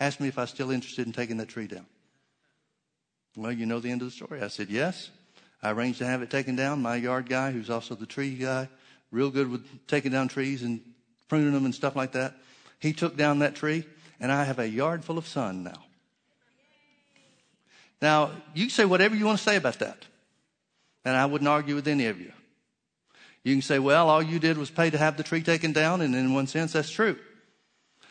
Asked 0.00 0.20
me 0.20 0.28
if 0.28 0.38
I 0.38 0.42
was 0.42 0.50
still 0.50 0.70
interested 0.70 1.06
in 1.06 1.12
taking 1.12 1.36
that 1.36 1.48
tree 1.48 1.66
down. 1.66 1.86
Well, 3.36 3.52
you 3.52 3.66
know 3.66 3.78
the 3.78 3.90
end 3.90 4.02
of 4.02 4.08
the 4.08 4.12
story. 4.12 4.40
I 4.40 4.48
said, 4.48 4.70
yes. 4.70 5.10
I 5.62 5.70
arranged 5.70 5.98
to 5.98 6.06
have 6.06 6.22
it 6.22 6.30
taken 6.30 6.56
down. 6.56 6.82
My 6.82 6.96
yard 6.96 7.28
guy, 7.28 7.52
who's 7.52 7.70
also 7.70 7.94
the 7.94 8.06
tree 8.06 8.34
guy, 8.34 8.68
real 9.10 9.30
good 9.30 9.50
with 9.50 9.64
taking 9.86 10.10
down 10.10 10.28
trees 10.28 10.62
and 10.62 10.80
pruning 11.28 11.52
them 11.52 11.64
and 11.64 11.74
stuff 11.74 11.94
like 11.94 12.12
that. 12.12 12.34
He 12.80 12.92
took 12.92 13.16
down 13.16 13.38
that 13.40 13.54
tree, 13.54 13.84
and 14.18 14.32
I 14.32 14.44
have 14.44 14.58
a 14.58 14.68
yard 14.68 15.04
full 15.04 15.18
of 15.18 15.26
sun 15.26 15.62
now. 15.62 15.84
Now, 18.00 18.32
you 18.54 18.64
can 18.64 18.70
say 18.70 18.84
whatever 18.84 19.14
you 19.14 19.24
want 19.24 19.38
to 19.38 19.44
say 19.44 19.56
about 19.56 19.78
that. 19.78 20.04
And 21.04 21.16
I 21.16 21.26
wouldn't 21.26 21.48
argue 21.48 21.76
with 21.76 21.86
any 21.86 22.06
of 22.06 22.20
you. 22.20 22.32
You 23.44 23.54
can 23.54 23.62
say, 23.62 23.78
well, 23.78 24.08
all 24.08 24.22
you 24.22 24.38
did 24.38 24.58
was 24.58 24.70
pay 24.70 24.90
to 24.90 24.98
have 24.98 25.16
the 25.16 25.22
tree 25.22 25.42
taken 25.42 25.72
down, 25.72 26.00
and 26.00 26.14
in 26.14 26.34
one 26.34 26.46
sense, 26.48 26.72
that's 26.72 26.90
true. 26.90 27.16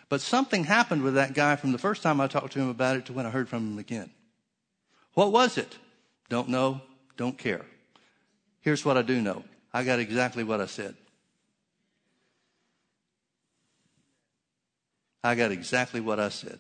But 0.10 0.22
something 0.22 0.66
happened 0.66 1.04
with 1.04 1.16
that 1.16 1.34
guy 1.34 1.56
from 1.56 1.72
the 1.72 1.78
first 1.78 2.04
time 2.04 2.20
I 2.20 2.28
talked 2.28 2.54
to 2.54 2.60
him 2.60 2.70
about 2.70 2.98
it 2.98 3.06
to 3.06 3.14
when 3.14 3.26
I 3.26 3.30
heard 3.30 3.48
from 3.48 3.74
him 3.74 3.80
again. 3.80 4.10
What 5.14 5.32
was 5.32 5.58
it? 5.58 5.78
Don't 6.30 6.50
know, 6.50 6.82
don't 7.22 7.38
care. 7.38 7.66
Here's 8.62 8.84
what 8.84 8.98
I 8.98 9.04
do 9.04 9.22
know 9.22 9.44
I 9.72 9.84
got 9.84 10.00
exactly 10.00 10.44
what 10.44 10.60
I 10.60 10.66
said. 10.66 10.96
I 15.24 15.36
got 15.36 15.52
exactly 15.52 16.02
what 16.02 16.20
I 16.20 16.30
said. 16.30 16.60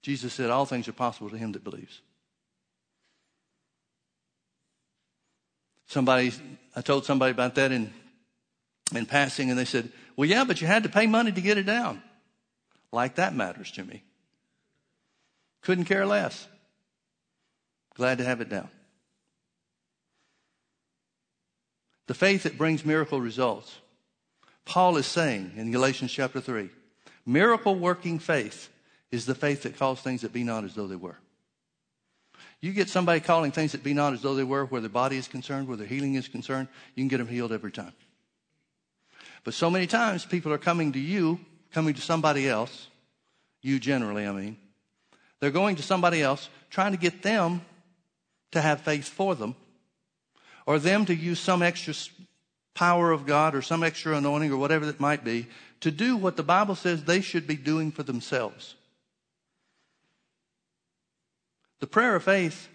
Jesus 0.00 0.32
said, 0.32 0.48
All 0.48 0.64
things 0.64 0.88
are 0.88 0.92
possible 0.92 1.28
to 1.28 1.36
him 1.36 1.52
that 1.52 1.62
believes. 1.62 2.00
Somebody, 5.86 6.32
I 6.74 6.80
told 6.80 7.04
somebody 7.04 7.32
about 7.32 7.54
that 7.56 7.70
in, 7.70 7.92
in 8.94 9.04
passing, 9.04 9.50
and 9.50 9.58
they 9.58 9.66
said, 9.66 9.92
Well, 10.16 10.26
yeah, 10.26 10.44
but 10.44 10.62
you 10.62 10.66
had 10.66 10.84
to 10.84 10.88
pay 10.88 11.06
money 11.06 11.32
to 11.32 11.40
get 11.42 11.58
it 11.58 11.66
down. 11.66 12.02
Like 12.92 13.16
that 13.16 13.34
matters 13.34 13.70
to 13.72 13.84
me. 13.84 14.02
Couldn't 15.64 15.86
care 15.86 16.06
less. 16.06 16.46
Glad 17.96 18.18
to 18.18 18.24
have 18.24 18.40
it 18.40 18.48
down. 18.48 18.68
The 22.06 22.14
faith 22.14 22.42
that 22.42 22.58
brings 22.58 22.84
miracle 22.84 23.20
results. 23.20 23.78
Paul 24.66 24.96
is 24.98 25.06
saying 25.06 25.52
in 25.56 25.72
Galatians 25.72 26.12
chapter 26.12 26.40
3 26.40 26.70
miracle 27.26 27.74
working 27.74 28.18
faith 28.18 28.68
is 29.10 29.24
the 29.24 29.34
faith 29.34 29.62
that 29.62 29.78
calls 29.78 30.00
things 30.00 30.20
that 30.20 30.32
be 30.32 30.44
not 30.44 30.64
as 30.64 30.74
though 30.74 30.86
they 30.86 30.96
were. 30.96 31.16
You 32.60 32.72
get 32.72 32.88
somebody 32.88 33.20
calling 33.20 33.50
things 33.50 33.72
that 33.72 33.82
be 33.82 33.94
not 33.94 34.12
as 34.12 34.22
though 34.22 34.34
they 34.34 34.44
were, 34.44 34.66
where 34.66 34.80
their 34.80 34.90
body 34.90 35.16
is 35.16 35.28
concerned, 35.28 35.68
where 35.68 35.76
their 35.76 35.86
healing 35.86 36.14
is 36.14 36.28
concerned, 36.28 36.68
you 36.94 37.02
can 37.02 37.08
get 37.08 37.18
them 37.18 37.28
healed 37.28 37.52
every 37.52 37.72
time. 37.72 37.92
But 39.44 39.54
so 39.54 39.70
many 39.70 39.86
times 39.86 40.24
people 40.24 40.52
are 40.52 40.58
coming 40.58 40.92
to 40.92 40.98
you, 40.98 41.40
coming 41.72 41.94
to 41.94 42.00
somebody 42.00 42.48
else, 42.48 42.88
you 43.62 43.78
generally, 43.78 44.26
I 44.26 44.32
mean. 44.32 44.56
They're 45.44 45.50
going 45.50 45.76
to 45.76 45.82
somebody 45.82 46.22
else, 46.22 46.48
trying 46.70 46.92
to 46.92 46.96
get 46.96 47.20
them 47.20 47.60
to 48.52 48.62
have 48.62 48.80
faith 48.80 49.06
for 49.06 49.34
them, 49.34 49.54
or 50.64 50.78
them 50.78 51.04
to 51.04 51.14
use 51.14 51.38
some 51.38 51.60
extra 51.60 51.92
power 52.72 53.10
of 53.10 53.26
God 53.26 53.54
or 53.54 53.60
some 53.60 53.82
extra 53.82 54.16
anointing 54.16 54.50
or 54.50 54.56
whatever 54.56 54.88
it 54.88 54.98
might 54.98 55.22
be 55.22 55.46
to 55.80 55.90
do 55.90 56.16
what 56.16 56.38
the 56.38 56.42
Bible 56.42 56.74
says 56.74 57.04
they 57.04 57.20
should 57.20 57.46
be 57.46 57.56
doing 57.56 57.92
for 57.92 58.02
themselves. 58.02 58.74
The 61.80 61.88
prayer 61.88 62.16
of 62.16 62.24
faith 62.24 62.70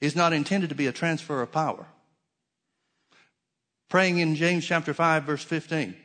is 0.00 0.14
not 0.14 0.32
intended 0.32 0.68
to 0.68 0.76
be 0.76 0.86
a 0.86 0.92
transfer 0.92 1.42
of 1.42 1.50
power. 1.50 1.88
Praying 3.88 4.18
in 4.18 4.36
James 4.36 4.64
chapter 4.64 4.94
5, 4.94 5.24
verse 5.24 5.42
15, 5.42 5.96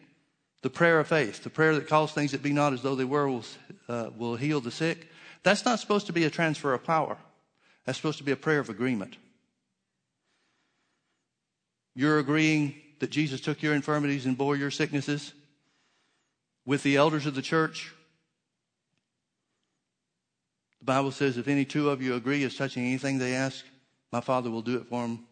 the 0.64 0.72
prayer 0.72 1.00
of 1.00 1.10
faith, 1.10 1.44
the 1.44 1.52
prayer 1.52 1.76
that 1.76 1.88
calls 1.88 2.12
things 2.12 2.32
that 2.32 2.42
be 2.42 2.54
not 2.54 2.74
as 2.74 2.82
though 2.82 2.96
they 2.96 3.06
were, 3.06 3.28
will, 3.28 3.46
uh, 3.88 4.10
will 4.18 4.36
heal 4.36 4.62
the 4.62 4.72
sick. 4.72 5.10
That's 5.43 5.65
not 5.65 5.80
supposed 5.80 6.08
to 6.08 6.13
be 6.13 6.23
a 6.25 6.30
transfer 6.30 6.73
of 6.73 6.84
power. 6.84 7.17
That's 7.86 7.97
supposed 7.97 8.19
to 8.19 8.23
be 8.23 8.32
a 8.32 8.38
prayer 8.38 8.60
of 8.60 8.69
agreement. 8.69 9.17
You're 11.95 12.19
agreeing 12.19 12.75
that 12.99 13.10
Jesus 13.10 13.41
took 13.41 13.62
your 13.62 13.73
infirmities 13.73 14.25
and 14.25 14.38
bore 14.38 14.56
your 14.56 14.71
sicknesses 14.71 15.34
with 16.65 16.84
the 16.84 16.95
elders 16.95 17.25
of 17.25 17.36
the 17.36 17.41
church 17.41 17.91
the 20.82 20.86
Bible 20.86 21.12
says, 21.12 21.38
if 21.38 21.47
any 21.47 21.63
two 21.63 21.91
of 21.91 22.01
you 22.01 22.15
agree 22.15 22.43
as 22.43 22.56
touching 22.56 22.84
anything 22.84 23.19
they 23.19 23.36
ask, 23.36 23.63
my 24.12 24.19
Father 24.19 24.49
will 24.49 24.63
do 24.63 24.77
it 24.77 24.88
for 24.88 25.04
them 25.04 25.25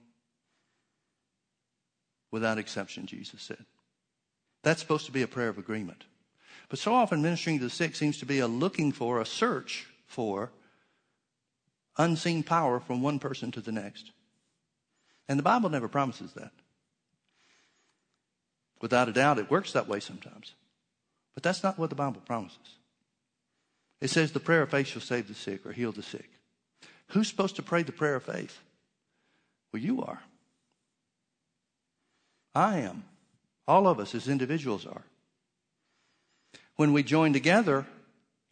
without 2.32 2.60
exception, 2.60 3.08
Jesus 3.08 3.42
said. 3.42 3.66
That's 4.62 4.80
supposed 4.80 5.08
to 5.08 5.12
be 5.12 5.24
a 5.24 5.28
prayer 5.28 5.50
of 5.50 5.58
agreement. 5.58 6.04
But 6.70 6.78
so 6.78 6.94
often 6.94 7.24
ministering 7.24 7.58
to 7.58 7.64
the 7.64 7.72
sick 7.72 7.96
seems 7.96 8.20
to 8.20 8.28
be 8.28 8.38
a 8.40 8.48
looking 8.48 8.92
for, 8.92 9.20
a 9.20 9.26
search 9.26 9.88
for 10.10 10.52
unseen 11.98 12.44
power 12.44 12.80
from 12.80 13.02
one 13.02 13.20
person 13.20 13.52
to 13.52 13.62
the 13.62 13.72
next. 13.72 14.12
And 15.30 15.38
the 15.38 15.44
Bible 15.44 15.70
never 15.70 15.88
promises 15.88 16.34
that. 16.34 16.52
Without 18.82 19.08
a 19.08 19.14
doubt, 19.14 19.38
it 19.38 19.52
works 19.52 19.72
that 19.74 19.88
way 19.88 20.00
sometimes. 20.00 20.56
But 21.36 21.44
that's 21.44 21.64
not 21.64 21.78
what 21.78 21.90
the 21.90 21.96
Bible 21.96 22.22
promises. 22.26 22.58
It 24.02 24.10
says 24.10 24.32
the 24.32 24.40
prayer 24.40 24.64
of 24.64 24.72
faith 24.72 24.88
shall 24.88 25.02
save 25.02 25.28
the 25.28 25.36
sick 25.36 25.66
or 25.66 25.72
heal 25.72 25.92
the 25.92 26.02
sick. 26.02 26.30
Who's 27.10 27.28
supposed 27.28 27.58
to 27.58 27.64
pray 27.64 27.84
the 27.84 27.92
prayer 27.92 28.16
of 28.16 28.24
faith? 28.24 28.58
Well, 29.72 29.82
you 29.82 30.02
are. 30.02 30.24
I 32.56 32.80
am. 32.80 33.04
All 33.68 33.88
of 33.88 34.00
us 34.00 34.16
as 34.16 34.28
individuals 34.28 34.88
are. 34.88 35.04
When 36.78 36.94
we 36.94 37.04
join 37.04 37.34
together 37.34 37.86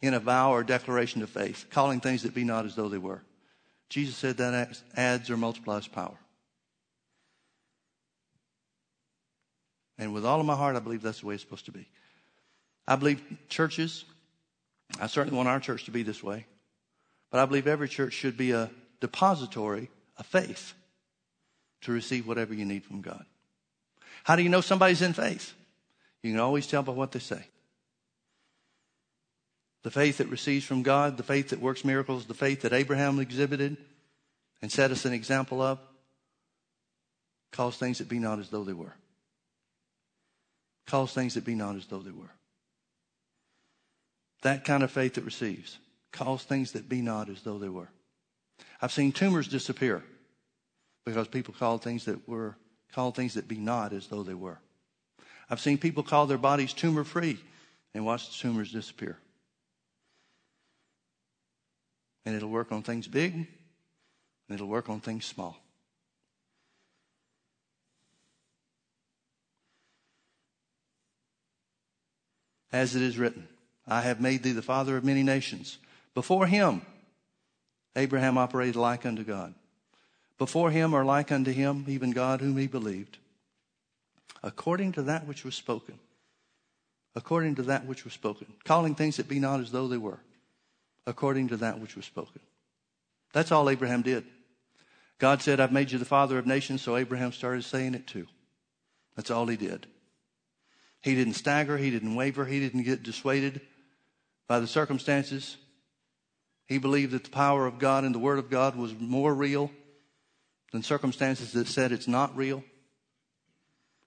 in 0.00 0.14
a 0.14 0.20
vow 0.20 0.52
or 0.52 0.62
declaration 0.62 1.22
of 1.22 1.30
faith, 1.30 1.66
calling 1.70 2.00
things 2.00 2.22
that 2.22 2.34
be 2.34 2.44
not 2.44 2.64
as 2.64 2.74
though 2.74 2.88
they 2.88 2.98
were, 2.98 3.22
Jesus 3.88 4.16
said 4.16 4.36
that 4.36 4.78
adds 4.96 5.30
or 5.30 5.36
multiplies 5.36 5.88
power. 5.88 6.16
And 9.98 10.14
with 10.14 10.24
all 10.24 10.38
of 10.38 10.46
my 10.46 10.54
heart, 10.54 10.76
I 10.76 10.80
believe 10.80 11.02
that's 11.02 11.20
the 11.20 11.26
way 11.26 11.34
it's 11.34 11.42
supposed 11.42 11.64
to 11.66 11.72
be. 11.72 11.88
I 12.86 12.96
believe 12.96 13.20
churches 13.48 14.04
I 15.00 15.06
certainly 15.06 15.36
want 15.36 15.48
our 15.48 15.60
church 15.60 15.84
to 15.84 15.90
be 15.90 16.02
this 16.02 16.22
way. 16.22 16.46
But 17.30 17.40
I 17.40 17.46
believe 17.46 17.66
every 17.66 17.88
church 17.88 18.14
should 18.14 18.36
be 18.36 18.52
a 18.52 18.70
depository 19.00 19.90
of 20.16 20.26
faith 20.26 20.72
to 21.82 21.92
receive 21.92 22.26
whatever 22.26 22.54
you 22.54 22.64
need 22.64 22.84
from 22.84 23.02
God. 23.02 23.24
How 24.24 24.36
do 24.36 24.42
you 24.42 24.48
know 24.48 24.60
somebody's 24.60 25.02
in 25.02 25.12
faith? 25.12 25.52
You 26.22 26.32
can 26.32 26.40
always 26.40 26.66
tell 26.66 26.82
by 26.82 26.92
what 26.92 27.12
they 27.12 27.18
say. 27.18 27.44
The 29.82 29.90
faith 29.90 30.18
that 30.18 30.28
receives 30.28 30.64
from 30.64 30.82
God, 30.82 31.16
the 31.16 31.22
faith 31.22 31.50
that 31.50 31.60
works 31.60 31.84
miracles, 31.84 32.26
the 32.26 32.34
faith 32.34 32.62
that 32.62 32.72
Abraham 32.72 33.18
exhibited 33.20 33.76
and 34.60 34.70
set 34.72 34.90
us 34.90 35.04
an 35.04 35.12
example 35.12 35.62
of, 35.62 35.78
calls 37.52 37.76
things 37.76 37.98
that 37.98 38.08
be 38.08 38.18
not 38.18 38.38
as 38.38 38.48
though 38.48 38.64
they 38.64 38.72
were. 38.72 38.94
Calls 40.86 41.12
things 41.12 41.34
that 41.34 41.44
be 41.44 41.54
not 41.54 41.76
as 41.76 41.86
though 41.86 42.00
they 42.00 42.10
were. 42.10 42.30
That 44.42 44.64
kind 44.64 44.82
of 44.82 44.90
faith 44.90 45.14
that 45.14 45.24
receives 45.24 45.78
calls 46.12 46.42
things 46.42 46.72
that 46.72 46.88
be 46.88 47.00
not 47.00 47.28
as 47.28 47.42
though 47.42 47.58
they 47.58 47.68
were. 47.68 47.88
I've 48.80 48.92
seen 48.92 49.12
tumors 49.12 49.48
disappear 49.48 50.02
because 51.04 51.28
people 51.28 51.54
called 51.54 51.82
things 51.82 52.04
that 52.06 52.28
were 52.28 52.56
called 52.92 53.14
things 53.14 53.34
that 53.34 53.48
be 53.48 53.58
not 53.58 53.92
as 53.92 54.06
though 54.06 54.22
they 54.22 54.34
were. 54.34 54.58
I've 55.50 55.60
seen 55.60 55.78
people 55.78 56.02
call 56.02 56.26
their 56.26 56.38
bodies 56.38 56.72
tumor 56.72 57.04
free 57.04 57.38
and 57.94 58.04
watch 58.04 58.28
the 58.28 58.34
tumors 58.34 58.72
disappear. 58.72 59.18
And 62.28 62.36
it'll 62.36 62.50
work 62.50 62.72
on 62.72 62.82
things 62.82 63.08
big 63.08 63.32
and 63.32 63.46
it'll 64.50 64.68
work 64.68 64.90
on 64.90 65.00
things 65.00 65.24
small. 65.24 65.58
As 72.70 72.94
it 72.94 73.00
is 73.00 73.16
written, 73.16 73.48
I 73.86 74.02
have 74.02 74.20
made 74.20 74.42
thee 74.42 74.52
the 74.52 74.60
father 74.60 74.98
of 74.98 75.04
many 75.04 75.22
nations. 75.22 75.78
Before 76.12 76.46
him, 76.46 76.82
Abraham 77.96 78.36
operated 78.36 78.76
like 78.76 79.06
unto 79.06 79.24
God. 79.24 79.54
Before 80.36 80.70
him 80.70 80.92
or 80.92 81.06
like 81.06 81.32
unto 81.32 81.50
him, 81.50 81.86
even 81.88 82.10
God 82.10 82.42
whom 82.42 82.58
he 82.58 82.66
believed, 82.66 83.16
according 84.42 84.92
to 84.92 85.02
that 85.04 85.26
which 85.26 85.46
was 85.46 85.54
spoken. 85.54 85.98
According 87.16 87.54
to 87.54 87.62
that 87.62 87.86
which 87.86 88.04
was 88.04 88.12
spoken. 88.12 88.48
Calling 88.64 88.94
things 88.94 89.16
that 89.16 89.30
be 89.30 89.40
not 89.40 89.60
as 89.60 89.72
though 89.72 89.88
they 89.88 89.96
were. 89.96 90.20
According 91.08 91.48
to 91.48 91.56
that 91.56 91.80
which 91.80 91.96
was 91.96 92.04
spoken. 92.04 92.42
That's 93.32 93.50
all 93.50 93.70
Abraham 93.70 94.02
did. 94.02 94.24
God 95.16 95.40
said, 95.40 95.58
I've 95.58 95.72
made 95.72 95.90
you 95.90 95.98
the 95.98 96.04
father 96.04 96.38
of 96.38 96.46
nations, 96.46 96.82
so 96.82 96.96
Abraham 96.96 97.32
started 97.32 97.64
saying 97.64 97.94
it 97.94 98.06
too. 98.06 98.26
That's 99.16 99.30
all 99.30 99.46
he 99.46 99.56
did. 99.56 99.86
He 101.00 101.14
didn't 101.14 101.32
stagger, 101.32 101.78
he 101.78 101.90
didn't 101.90 102.14
waver, 102.14 102.44
he 102.44 102.60
didn't 102.60 102.82
get 102.82 103.02
dissuaded 103.02 103.62
by 104.46 104.60
the 104.60 104.66
circumstances. 104.66 105.56
He 106.66 106.76
believed 106.76 107.12
that 107.12 107.24
the 107.24 107.30
power 107.30 107.66
of 107.66 107.78
God 107.78 108.04
and 108.04 108.14
the 108.14 108.18
Word 108.18 108.38
of 108.38 108.50
God 108.50 108.76
was 108.76 108.94
more 108.98 109.34
real 109.34 109.70
than 110.72 110.82
circumstances 110.82 111.52
that 111.52 111.68
said 111.68 111.90
it's 111.90 112.06
not 112.06 112.36
real. 112.36 112.62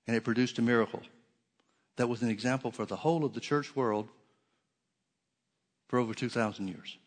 And 0.06 0.16
it 0.16 0.24
produced 0.24 0.60
a 0.60 0.62
miracle 0.62 1.02
that 1.96 2.08
was 2.08 2.22
an 2.22 2.30
example 2.30 2.70
for 2.70 2.86
the 2.86 2.98
whole 2.98 3.26
of 3.26 3.34
the 3.34 3.40
church 3.40 3.76
world 3.76 4.08
for 5.92 6.00
over 6.00 6.14
2,000 6.14 6.70
years. 6.70 6.98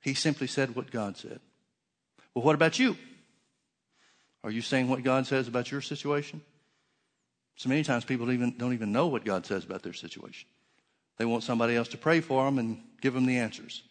He 0.00 0.14
simply 0.14 0.46
said 0.46 0.76
what 0.76 0.92
God 0.92 1.16
said. 1.16 1.40
Well, 2.34 2.44
what 2.44 2.54
about 2.54 2.78
you? 2.78 2.96
Are 4.44 4.50
you 4.50 4.62
saying 4.62 4.88
what 4.88 5.02
God 5.02 5.26
says 5.26 5.48
about 5.48 5.72
your 5.72 5.80
situation? 5.80 6.40
So 7.56 7.68
many 7.68 7.82
times 7.82 8.04
people 8.04 8.30
even, 8.30 8.54
don't 8.56 8.74
even 8.74 8.92
know 8.92 9.08
what 9.08 9.24
God 9.24 9.44
says 9.44 9.64
about 9.64 9.82
their 9.82 9.92
situation. 9.92 10.48
They 11.18 11.24
want 11.24 11.42
somebody 11.42 11.74
else 11.74 11.88
to 11.88 11.98
pray 11.98 12.20
for 12.20 12.44
them 12.44 12.60
and 12.60 12.80
give 13.00 13.12
them 13.12 13.26
the 13.26 13.38
answers. 13.38 13.82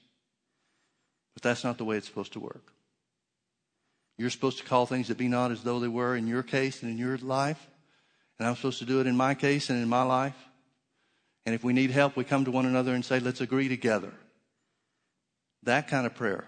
But 1.34 1.44
that's 1.44 1.66
not 1.66 1.78
the 1.78 1.84
way 1.84 1.98
it's 1.98 2.08
supposed 2.08 2.34
to 2.34 2.40
work. 2.40 2.72
You're 4.18 4.30
supposed 4.30 4.60
to 4.60 4.64
call 4.64 4.86
things 4.86 5.10
that 5.10 5.18
be 5.18 5.28
not 5.28 5.52
as 5.52 5.62
though 5.64 5.82
they 5.82 5.90
were 5.90 6.16
in 6.16 6.26
your 6.26 6.44
case 6.44 6.84
and 6.84 6.92
in 6.92 6.98
your 6.98 7.18
life. 7.18 7.68
And 8.40 8.48
I'm 8.48 8.56
supposed 8.56 8.80
to 8.80 8.86
do 8.86 9.02
it 9.02 9.08
in 9.08 9.18
my 9.18 9.36
case 9.36 9.70
and 9.70 9.82
in 9.82 9.90
my 9.90 10.04
life. 10.04 10.38
And 11.46 11.56
if 11.56 11.64
we 11.64 11.74
need 11.74 11.92
help, 11.92 12.16
we 12.16 12.24
come 12.24 12.46
to 12.46 12.52
one 12.52 12.66
another 12.66 12.94
and 12.94 13.04
say, 13.04 13.20
let's 13.20 13.42
agree 13.42 13.68
together. 13.68 14.14
That 15.64 15.88
kind 15.88 16.06
of 16.06 16.16
prayer 16.16 16.46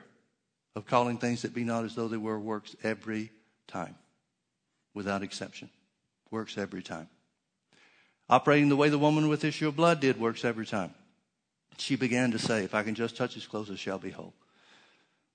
of 0.76 0.86
calling 0.86 1.18
things 1.18 1.44
that 1.44 1.54
be 1.54 1.64
not 1.64 1.86
as 1.86 1.96
though 1.96 2.08
they 2.08 2.18
were 2.18 2.40
works 2.40 2.76
every 2.84 3.32
time, 3.68 3.96
without 4.94 5.24
exception. 5.24 5.70
Works 6.32 6.58
every 6.58 6.82
time. 6.82 7.10
Operating 8.30 8.70
the 8.70 8.76
way 8.76 8.90
the 8.90 8.98
woman 8.98 9.30
with 9.30 9.44
issue 9.44 9.68
of 9.68 9.76
blood 9.76 10.00
did 10.00 10.20
works 10.20 10.46
every 10.46 10.66
time. 10.66 10.94
She 11.78 11.96
began 11.96 12.32
to 12.32 12.40
say, 12.40 12.64
If 12.64 12.74
I 12.74 12.84
can 12.84 12.96
just 12.96 13.18
touch 13.18 13.34
his 13.34 13.46
clothes, 13.46 13.70
I 13.70 13.76
shall 13.76 14.00
be 14.00 14.12
whole. 14.12 14.34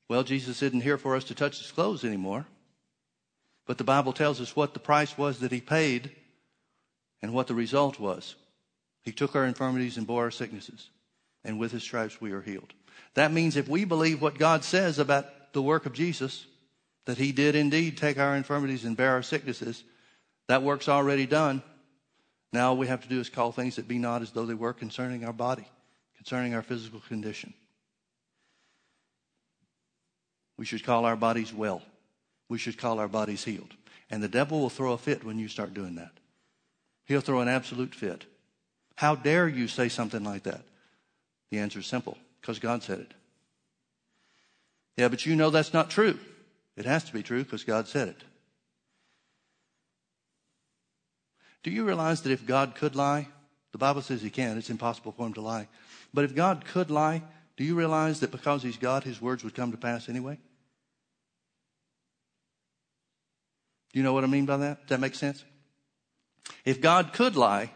Well, 0.09 0.23
Jesus 0.23 0.63
isn't 0.63 0.81
here 0.81 0.99
for 0.99 1.15
us 1.15 1.25
to 1.25 1.35
touch 1.35 1.59
his 1.59 1.71
clothes 1.71 2.05
anymore. 2.05 2.47
But 3.67 3.77
the 3.77 3.85
Bible 3.85 4.15
tells 4.15 4.41
us 4.41 4.57
what 4.57 4.73
the 4.73 4.81
price 4.81 5.19
was 5.19 5.41
that 5.41 5.53
he 5.53 5.61
paid 5.61 6.11
and 7.21 7.35
what 7.35 7.47
the 7.47 7.55
result 7.55 8.01
was. 8.01 8.35
He 9.09 9.13
took 9.13 9.35
our 9.35 9.47
infirmities 9.47 9.97
and 9.97 10.07
bore 10.07 10.25
our 10.25 10.31
sicknesses. 10.31 10.91
And 11.43 11.59
with 11.59 11.73
his 11.73 11.83
stripes 11.83 12.21
we 12.21 12.33
are 12.33 12.43
healed. 12.43 12.75
That 13.15 13.33
means 13.33 13.57
if 13.57 13.67
we 13.67 13.87
believe 13.87 14.21
what 14.21 14.39
God 14.39 14.65
says 14.65 14.99
about 14.99 15.55
the 15.55 15.63
work 15.63 15.87
of 15.87 15.95
Jesus, 15.95 16.45
that 17.07 17.17
he 17.17 17.33
did 17.33 17.57
indeed 17.57 17.97
take 17.97 18.19
our 18.19 18.37
infirmities 18.37 18.85
and 18.85 18.99
bear 18.99 19.13
our 19.13 19.23
sicknesses, 19.23 19.83
that 20.49 20.63
work's 20.63 20.91
already 20.91 21.25
done. 21.25 21.63
Now 22.53 22.69
all 22.69 22.77
we 22.77 22.89
have 22.89 23.01
to 23.01 23.09
do 23.09 23.19
is 23.19 23.31
call 23.31 23.51
things 23.51 23.77
that 23.77 23.89
be 23.89 23.97
not 23.97 24.21
as 24.21 24.33
though 24.33 24.45
they 24.45 24.53
were 24.53 24.75
concerning 24.75 25.25
our 25.25 25.33
body, 25.33 25.67
concerning 26.19 26.55
our 26.55 26.61
physical 26.61 27.01
condition. 27.01 27.55
We 30.59 30.67
should 30.67 30.85
call 30.85 31.07
our 31.07 31.17
bodies 31.17 31.51
well. 31.51 31.81
We 32.51 32.59
should 32.59 32.77
call 32.77 32.99
our 32.99 33.09
bodies 33.09 33.43
healed. 33.43 33.75
And 34.11 34.23
the 34.23 34.29
devil 34.29 34.61
will 34.61 34.69
throw 34.69 34.93
a 34.93 34.99
fit 34.99 35.25
when 35.25 35.39
you 35.39 35.49
start 35.49 35.73
doing 35.73 35.95
that. 35.95 36.13
He'll 37.07 37.23
throw 37.23 37.41
an 37.41 37.49
absolute 37.49 37.95
fit. 37.95 38.27
How 38.99 39.15
dare 39.15 39.47
you 39.47 39.69
say 39.69 39.89
something 39.89 40.25
like 40.25 40.43
that? 40.43 40.63
The 41.53 41.61
answer 41.61 41.79
is 41.79 41.87
simple 41.87 42.19
because 42.41 42.59
God 42.59 42.83
said 42.83 42.99
it. 42.99 43.15
Yeah, 44.97 45.07
but 45.07 45.25
you 45.25 45.37
know 45.37 45.51
that's 45.51 45.73
not 45.73 45.89
true. 45.89 46.19
It 46.77 46.85
has 46.85 47.05
to 47.05 47.13
be 47.13 47.23
true 47.23 47.45
because 47.45 47.63
God 47.63 47.87
said 47.87 48.09
it. 48.09 48.25
Do 51.63 51.71
you 51.71 51.85
realize 51.85 52.23
that 52.23 52.33
if 52.33 52.45
God 52.45 52.75
could 52.75 52.97
lie, 52.97 53.29
the 53.71 53.79
Bible 53.79 54.03
says 54.03 54.21
he 54.21 54.31
can, 54.31 54.59
it's 54.59 54.69
impossible 54.69 55.13
for 55.13 55.25
him 55.25 55.35
to 55.35 55.43
lie. 55.43 55.69
But 56.13 56.25
if 56.25 56.35
God 56.35 56.65
could 56.65 56.91
lie, 56.91 57.23
do 57.57 57.63
you 57.63 57.77
realize 57.77 58.19
that 58.19 58.33
because 58.33 58.65
he's 58.65 58.79
God, 58.79 59.05
his 59.05 59.23
words 59.23 59.45
would 59.45 59.55
come 59.55 59.71
to 59.71 59.79
pass 59.79 60.09
anyway? 60.09 60.41
Do 63.93 64.01
you 64.01 64.03
know 64.03 64.13
what 64.13 64.25
I 64.25 64.27
mean 64.27 64.45
by 64.45 64.57
that? 64.57 64.81
Does 64.81 64.89
that 64.89 65.01
make 65.01 65.15
sense? 65.15 65.45
If 66.65 66.81
God 66.81 67.13
could 67.13 67.37
lie, 67.37 67.71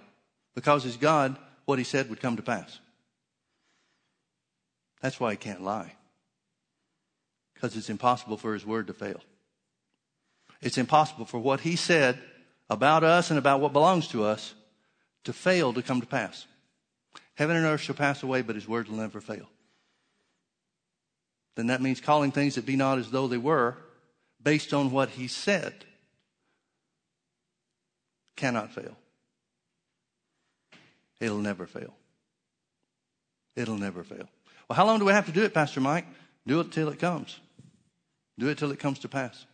because 0.55 0.85
he's 0.85 0.97
God, 0.97 1.37
what 1.65 1.79
he 1.79 1.85
said 1.85 2.09
would 2.11 2.21
come 2.21 2.37
to 2.37 2.43
pass. 2.43 2.79
That's 5.01 5.19
why 5.19 5.33
he 5.33 5.37
can't 5.37 5.63
lie. 5.63 5.93
Because 7.55 7.77
it's 7.77 7.91
impossible 7.91 8.37
for 8.37 8.55
his 8.55 8.67
word 8.67 8.87
to 8.89 8.95
fail. 8.95 9.21
It's 10.61 10.79
impossible 10.79 11.25
for 11.25 11.39
what 11.39 11.61
he 11.61 11.77
said 11.77 12.19
about 12.71 13.05
us 13.05 13.31
and 13.31 13.39
about 13.39 13.61
what 13.61 13.73
belongs 13.73 14.09
to 14.09 14.25
us 14.25 14.55
to 15.25 15.33
fail 15.33 15.73
to 15.73 15.83
come 15.83 16.01
to 16.01 16.07
pass. 16.07 16.47
Heaven 17.35 17.57
and 17.57 17.67
earth 17.67 17.81
shall 17.81 17.95
pass 17.95 18.23
away, 18.23 18.43
but 18.43 18.55
his 18.55 18.69
word 18.69 18.89
will 18.89 18.99
never 18.99 19.21
fail. 19.21 19.49
Then 21.57 21.67
that 21.67 21.83
means 21.83 22.01
calling 22.01 22.33
things 22.33 22.55
that 22.55 22.67
be 22.67 22.77
not 22.77 22.99
as 22.99 23.11
though 23.11 23.27
they 23.27 23.39
were 23.39 23.77
based 24.43 24.73
on 24.73 24.91
what 24.91 25.11
he 25.11 25.29
said 25.29 25.85
cannot 28.37 28.73
fail. 28.73 28.97
It'll 31.23 31.39
never 31.39 31.69
fail. 31.69 31.95
It'll 33.55 33.79
never 33.79 34.03
fail. 34.03 34.29
Well, 34.69 34.77
how 34.77 34.85
long 34.85 34.99
do 34.99 35.05
we 35.05 35.13
have 35.13 35.27
to 35.27 35.33
do 35.33 35.45
it, 35.45 35.55
Pastor 35.55 35.81
Mike? 35.81 36.05
Do 36.49 36.59
it 36.59 36.73
till 36.73 36.89
it 36.89 36.99
comes. 36.99 37.39
Do 38.41 38.49
it 38.49 38.59
till 38.59 38.73
it 38.73 38.81
comes 38.81 38.99
to 39.01 39.09
pass. 39.09 39.47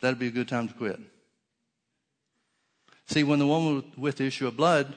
That'd 0.00 0.18
be 0.18 0.26
a 0.26 0.32
good 0.32 0.48
time 0.48 0.66
to 0.66 0.74
quit. 0.74 0.98
See, 3.06 3.22
when 3.22 3.38
the 3.38 3.46
woman 3.46 3.84
with 3.96 4.16
the 4.16 4.24
issue 4.24 4.48
of 4.48 4.56
blood 4.56 4.96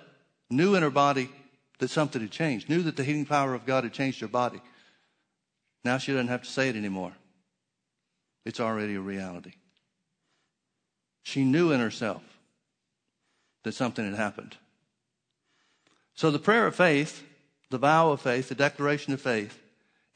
knew 0.50 0.74
in 0.74 0.82
her 0.82 0.90
body 0.90 1.30
that 1.78 1.90
something 1.90 2.20
had 2.20 2.32
changed, 2.32 2.68
knew 2.68 2.82
that 2.82 2.96
the 2.96 3.04
healing 3.04 3.28
power 3.28 3.54
of 3.54 3.68
God 3.68 3.84
had 3.84 3.94
changed 3.94 4.22
her 4.22 4.28
body, 4.28 4.60
now 5.86 6.00
she 6.00 6.14
doesn't 6.14 6.30
have 6.30 6.42
to 6.42 6.50
say 6.50 6.68
it 6.68 6.76
anymore. 6.76 7.14
It's 8.44 8.60
already 8.60 8.96
a 8.96 9.02
reality. 9.02 9.54
She 11.22 11.44
knew 11.44 11.72
in 11.72 11.80
herself 11.80 12.24
that 13.64 13.74
something 13.74 14.06
had 14.06 14.16
happened. 14.16 14.58
So 16.14 16.32
the 16.32 16.40
prayer 16.40 16.68
of 16.68 16.76
faith, 16.76 17.24
the 17.70 17.78
vow 17.78 18.12
of 18.12 18.22
faith, 18.22 18.50
the 18.50 18.56
declaration 18.56 19.14
of 19.14 19.22
faith 19.22 19.58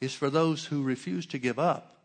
is 0.00 0.14
for 0.14 0.30
those 0.30 0.66
who 0.66 0.82
refuse 0.82 1.26
to 1.26 1.38
give 1.38 1.58
up 1.58 1.96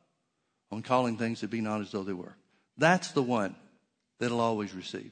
on 0.72 0.82
calling 0.82 1.18
things 1.18 1.42
that 1.42 1.50
be 1.50 1.62
not 1.62 1.82
as 1.82 1.92
though 1.92 2.04
they 2.04 2.14
were. 2.14 2.36
That's 2.78 3.12
the 3.12 3.24
one 3.24 3.56
that'll 4.20 4.40
always 4.40 4.74
receive. 4.74 5.12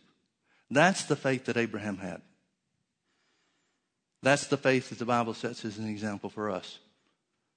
That's 0.71 1.03
the 1.05 1.15
faith 1.15 1.45
that 1.45 1.57
Abraham 1.57 1.97
had. 1.97 2.21
That's 4.21 4.47
the 4.47 4.57
faith 4.57 4.89
that 4.89 4.99
the 4.99 5.05
Bible 5.05 5.33
sets 5.33 5.65
as 5.65 5.77
an 5.77 5.87
example 5.87 6.29
for 6.29 6.49
us 6.49 6.79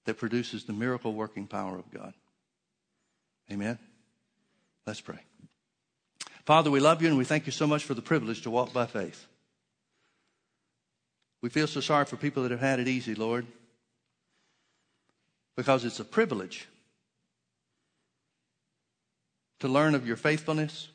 that 0.05 0.19
produces 0.19 0.65
the 0.65 0.73
miracle 0.73 1.13
working 1.13 1.47
power 1.47 1.79
of 1.79 1.91
God. 1.91 2.15
Amen? 3.51 3.79
Let's 4.87 5.01
pray. 5.01 5.21
Father, 6.45 6.71
we 6.71 6.81
love 6.81 7.01
you 7.03 7.09
and 7.09 7.17
we 7.17 7.25
thank 7.25 7.47
you 7.47 7.53
so 7.53 7.67
much 7.67 7.85
for 7.85 7.95
the 7.95 8.03
privilege 8.03 8.43
to 8.43 8.51
walk 8.51 8.73
by 8.73 8.87
faith. 8.87 9.27
We 11.41 11.49
feel 11.49 11.67
so 11.67 11.81
sorry 11.81 12.05
for 12.05 12.17
people 12.17 12.43
that 12.43 12.53
have 12.53 12.61
had 12.61 12.81
it 12.81 12.89
easy, 12.89 13.15
Lord, 13.15 13.47
because 15.57 15.85
it's 15.85 16.01
a 16.01 16.05
privilege 16.05 16.69
to 19.61 19.69
learn 19.69 19.95
of 19.95 20.07
your 20.07 20.17
faithfulness 20.17 20.89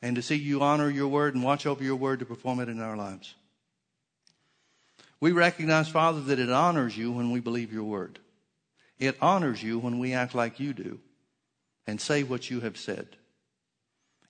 and 0.00 0.16
to 0.16 0.22
see 0.22 0.36
you 0.36 0.62
honor 0.62 0.90
your 0.90 1.08
word 1.08 1.34
and 1.34 1.44
watch 1.44 1.66
over 1.66 1.84
your 1.84 1.96
word 1.96 2.20
to 2.20 2.24
perform 2.24 2.60
it 2.60 2.68
in 2.68 2.80
our 2.80 2.96
lives. 2.96 3.34
We 5.20 5.32
recognize, 5.32 5.88
Father, 5.88 6.20
that 6.22 6.38
it 6.38 6.50
honors 6.50 6.96
you 6.96 7.12
when 7.12 7.30
we 7.30 7.40
believe 7.40 7.72
your 7.72 7.84
word. 7.84 8.18
It 8.98 9.16
honors 9.20 9.62
you 9.62 9.78
when 9.78 9.98
we 9.98 10.14
act 10.14 10.34
like 10.34 10.58
you 10.58 10.72
do 10.72 11.00
and 11.86 12.00
say 12.00 12.22
what 12.22 12.50
you 12.50 12.60
have 12.60 12.76
said. 12.76 13.08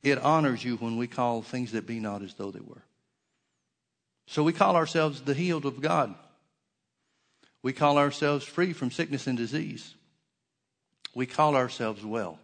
It 0.02 0.18
honors 0.18 0.64
you 0.64 0.76
when 0.76 0.96
we 0.96 1.06
call 1.06 1.42
things 1.42 1.72
that 1.72 1.86
be 1.86 2.00
not 2.00 2.22
as 2.22 2.34
though 2.34 2.50
they 2.50 2.60
were. 2.60 2.82
So 4.26 4.42
we 4.42 4.52
call 4.52 4.76
ourselves 4.76 5.20
the 5.20 5.34
healed 5.34 5.66
of 5.66 5.80
God. 5.80 6.14
We 7.62 7.72
call 7.72 7.98
ourselves 7.98 8.44
free 8.44 8.72
from 8.72 8.90
sickness 8.90 9.26
and 9.26 9.36
disease. 9.36 9.94
We 11.14 11.26
call 11.26 11.54
ourselves 11.54 12.04
well. 12.04 12.38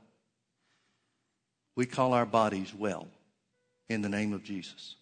We 1.74 1.86
call 1.86 2.12
our 2.12 2.26
bodies 2.26 2.74
well 2.74 3.08
in 3.88 4.02
the 4.02 4.08
name 4.08 4.32
of 4.32 4.44
Jesus. 4.44 4.96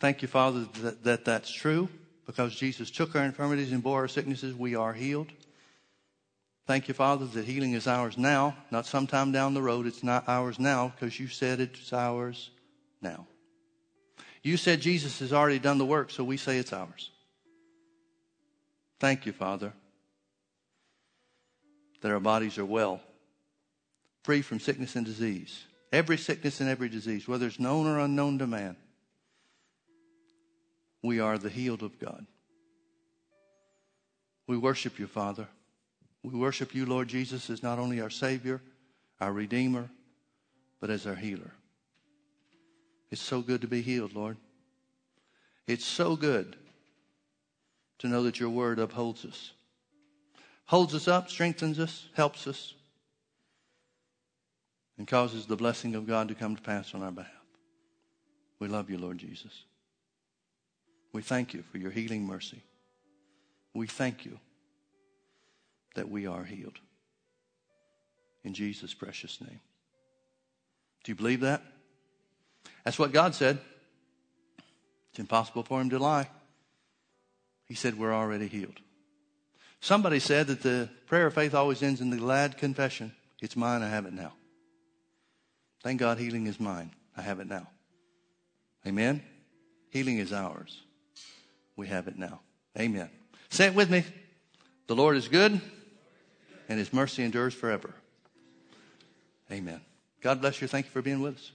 Thank 0.00 0.22
you, 0.22 0.28
Father, 0.28 0.66
that, 0.82 1.04
that 1.04 1.24
that's 1.24 1.50
true 1.50 1.88
because 2.26 2.54
Jesus 2.54 2.90
took 2.90 3.14
our 3.14 3.24
infirmities 3.24 3.72
and 3.72 3.82
bore 3.82 4.00
our 4.00 4.08
sicknesses. 4.08 4.54
We 4.54 4.74
are 4.74 4.92
healed. 4.92 5.28
Thank 6.66 6.88
you, 6.88 6.94
Father, 6.94 7.26
that 7.26 7.44
healing 7.44 7.74
is 7.74 7.86
ours 7.86 8.18
now, 8.18 8.56
not 8.72 8.86
sometime 8.86 9.30
down 9.30 9.54
the 9.54 9.62
road. 9.62 9.86
It's 9.86 10.02
not 10.02 10.28
ours 10.28 10.58
now 10.58 10.92
because 10.94 11.18
you 11.20 11.28
said 11.28 11.60
it's 11.60 11.92
ours 11.92 12.50
now. 13.00 13.28
You 14.42 14.56
said 14.56 14.80
Jesus 14.80 15.20
has 15.20 15.32
already 15.32 15.60
done 15.60 15.78
the 15.78 15.86
work, 15.86 16.10
so 16.10 16.24
we 16.24 16.36
say 16.36 16.58
it's 16.58 16.72
ours. 16.72 17.10
Thank 18.98 19.26
you, 19.26 19.32
Father, 19.32 19.72
that 22.00 22.10
our 22.10 22.20
bodies 22.20 22.58
are 22.58 22.64
well, 22.64 23.00
free 24.24 24.42
from 24.42 24.58
sickness 24.58 24.96
and 24.96 25.06
disease. 25.06 25.64
Every 25.92 26.18
sickness 26.18 26.60
and 26.60 26.68
every 26.68 26.88
disease, 26.88 27.28
whether 27.28 27.46
it's 27.46 27.60
known 27.60 27.86
or 27.86 28.00
unknown 28.00 28.38
to 28.40 28.46
man, 28.46 28.76
we 31.00 31.20
are 31.20 31.38
the 31.38 31.50
healed 31.50 31.82
of 31.82 32.00
God. 32.00 32.26
We 34.48 34.56
worship 34.56 34.98
you, 34.98 35.06
Father. 35.06 35.46
We 36.26 36.36
worship 36.36 36.74
you, 36.74 36.86
Lord 36.86 37.06
Jesus, 37.06 37.48
as 37.50 37.62
not 37.62 37.78
only 37.78 38.00
our 38.00 38.10
Savior, 38.10 38.60
our 39.20 39.32
Redeemer, 39.32 39.88
but 40.80 40.90
as 40.90 41.06
our 41.06 41.14
healer. 41.14 41.52
It's 43.12 43.22
so 43.22 43.42
good 43.42 43.60
to 43.60 43.68
be 43.68 43.80
healed, 43.80 44.12
Lord. 44.12 44.36
It's 45.68 45.84
so 45.84 46.16
good 46.16 46.56
to 48.00 48.08
know 48.08 48.24
that 48.24 48.40
your 48.40 48.50
word 48.50 48.80
upholds 48.80 49.24
us, 49.24 49.52
holds 50.64 50.96
us 50.96 51.06
up, 51.06 51.30
strengthens 51.30 51.78
us, 51.78 52.08
helps 52.14 52.48
us, 52.48 52.74
and 54.98 55.06
causes 55.06 55.46
the 55.46 55.54
blessing 55.54 55.94
of 55.94 56.08
God 56.08 56.26
to 56.26 56.34
come 56.34 56.56
to 56.56 56.62
pass 56.62 56.92
on 56.92 57.04
our 57.04 57.12
behalf. 57.12 57.30
We 58.58 58.66
love 58.66 58.90
you, 58.90 58.98
Lord 58.98 59.18
Jesus. 59.18 59.62
We 61.12 61.22
thank 61.22 61.54
you 61.54 61.62
for 61.70 61.78
your 61.78 61.92
healing 61.92 62.24
mercy. 62.26 62.64
We 63.74 63.86
thank 63.86 64.24
you 64.24 64.40
that 65.96 66.08
we 66.08 66.26
are 66.26 66.44
healed. 66.44 66.78
In 68.44 68.54
Jesus' 68.54 68.94
precious 68.94 69.40
name. 69.40 69.60
Do 71.04 71.12
you 71.12 71.16
believe 71.16 71.40
that? 71.40 71.62
That's 72.84 72.98
what 72.98 73.12
God 73.12 73.34
said. 73.34 73.58
It's 75.10 75.18
impossible 75.18 75.64
for 75.64 75.80
him 75.80 75.90
to 75.90 75.98
lie. 75.98 76.28
He 77.66 77.74
said, 77.74 77.98
We're 77.98 78.14
already 78.14 78.46
healed. 78.46 78.80
Somebody 79.80 80.20
said 80.20 80.46
that 80.46 80.62
the 80.62 80.88
prayer 81.06 81.26
of 81.26 81.34
faith 81.34 81.54
always 81.54 81.82
ends 81.82 82.00
in 82.00 82.10
the 82.10 82.16
glad 82.16 82.56
confession 82.56 83.12
It's 83.40 83.56
mine, 83.56 83.82
I 83.82 83.88
have 83.88 84.06
it 84.06 84.12
now. 84.12 84.32
Thank 85.82 86.00
God 86.00 86.18
healing 86.18 86.46
is 86.46 86.58
mine. 86.58 86.92
I 87.16 87.22
have 87.22 87.40
it 87.40 87.48
now. 87.48 87.68
Amen? 88.86 89.22
Healing 89.90 90.18
is 90.18 90.32
ours. 90.32 90.82
We 91.76 91.86
have 91.88 92.08
it 92.08 92.18
now. 92.18 92.40
Amen. 92.78 93.10
Say 93.50 93.66
it 93.66 93.74
with 93.74 93.90
me. 93.90 94.04
The 94.86 94.96
Lord 94.96 95.16
is 95.16 95.28
good 95.28 95.60
and 96.68 96.78
his 96.78 96.92
mercy 96.92 97.22
endures 97.22 97.54
forever. 97.54 97.94
Amen. 99.50 99.80
God 100.20 100.40
bless 100.40 100.60
you. 100.60 100.68
Thank 100.68 100.86
you 100.86 100.92
for 100.92 101.02
being 101.02 101.20
with 101.20 101.36
us. 101.36 101.44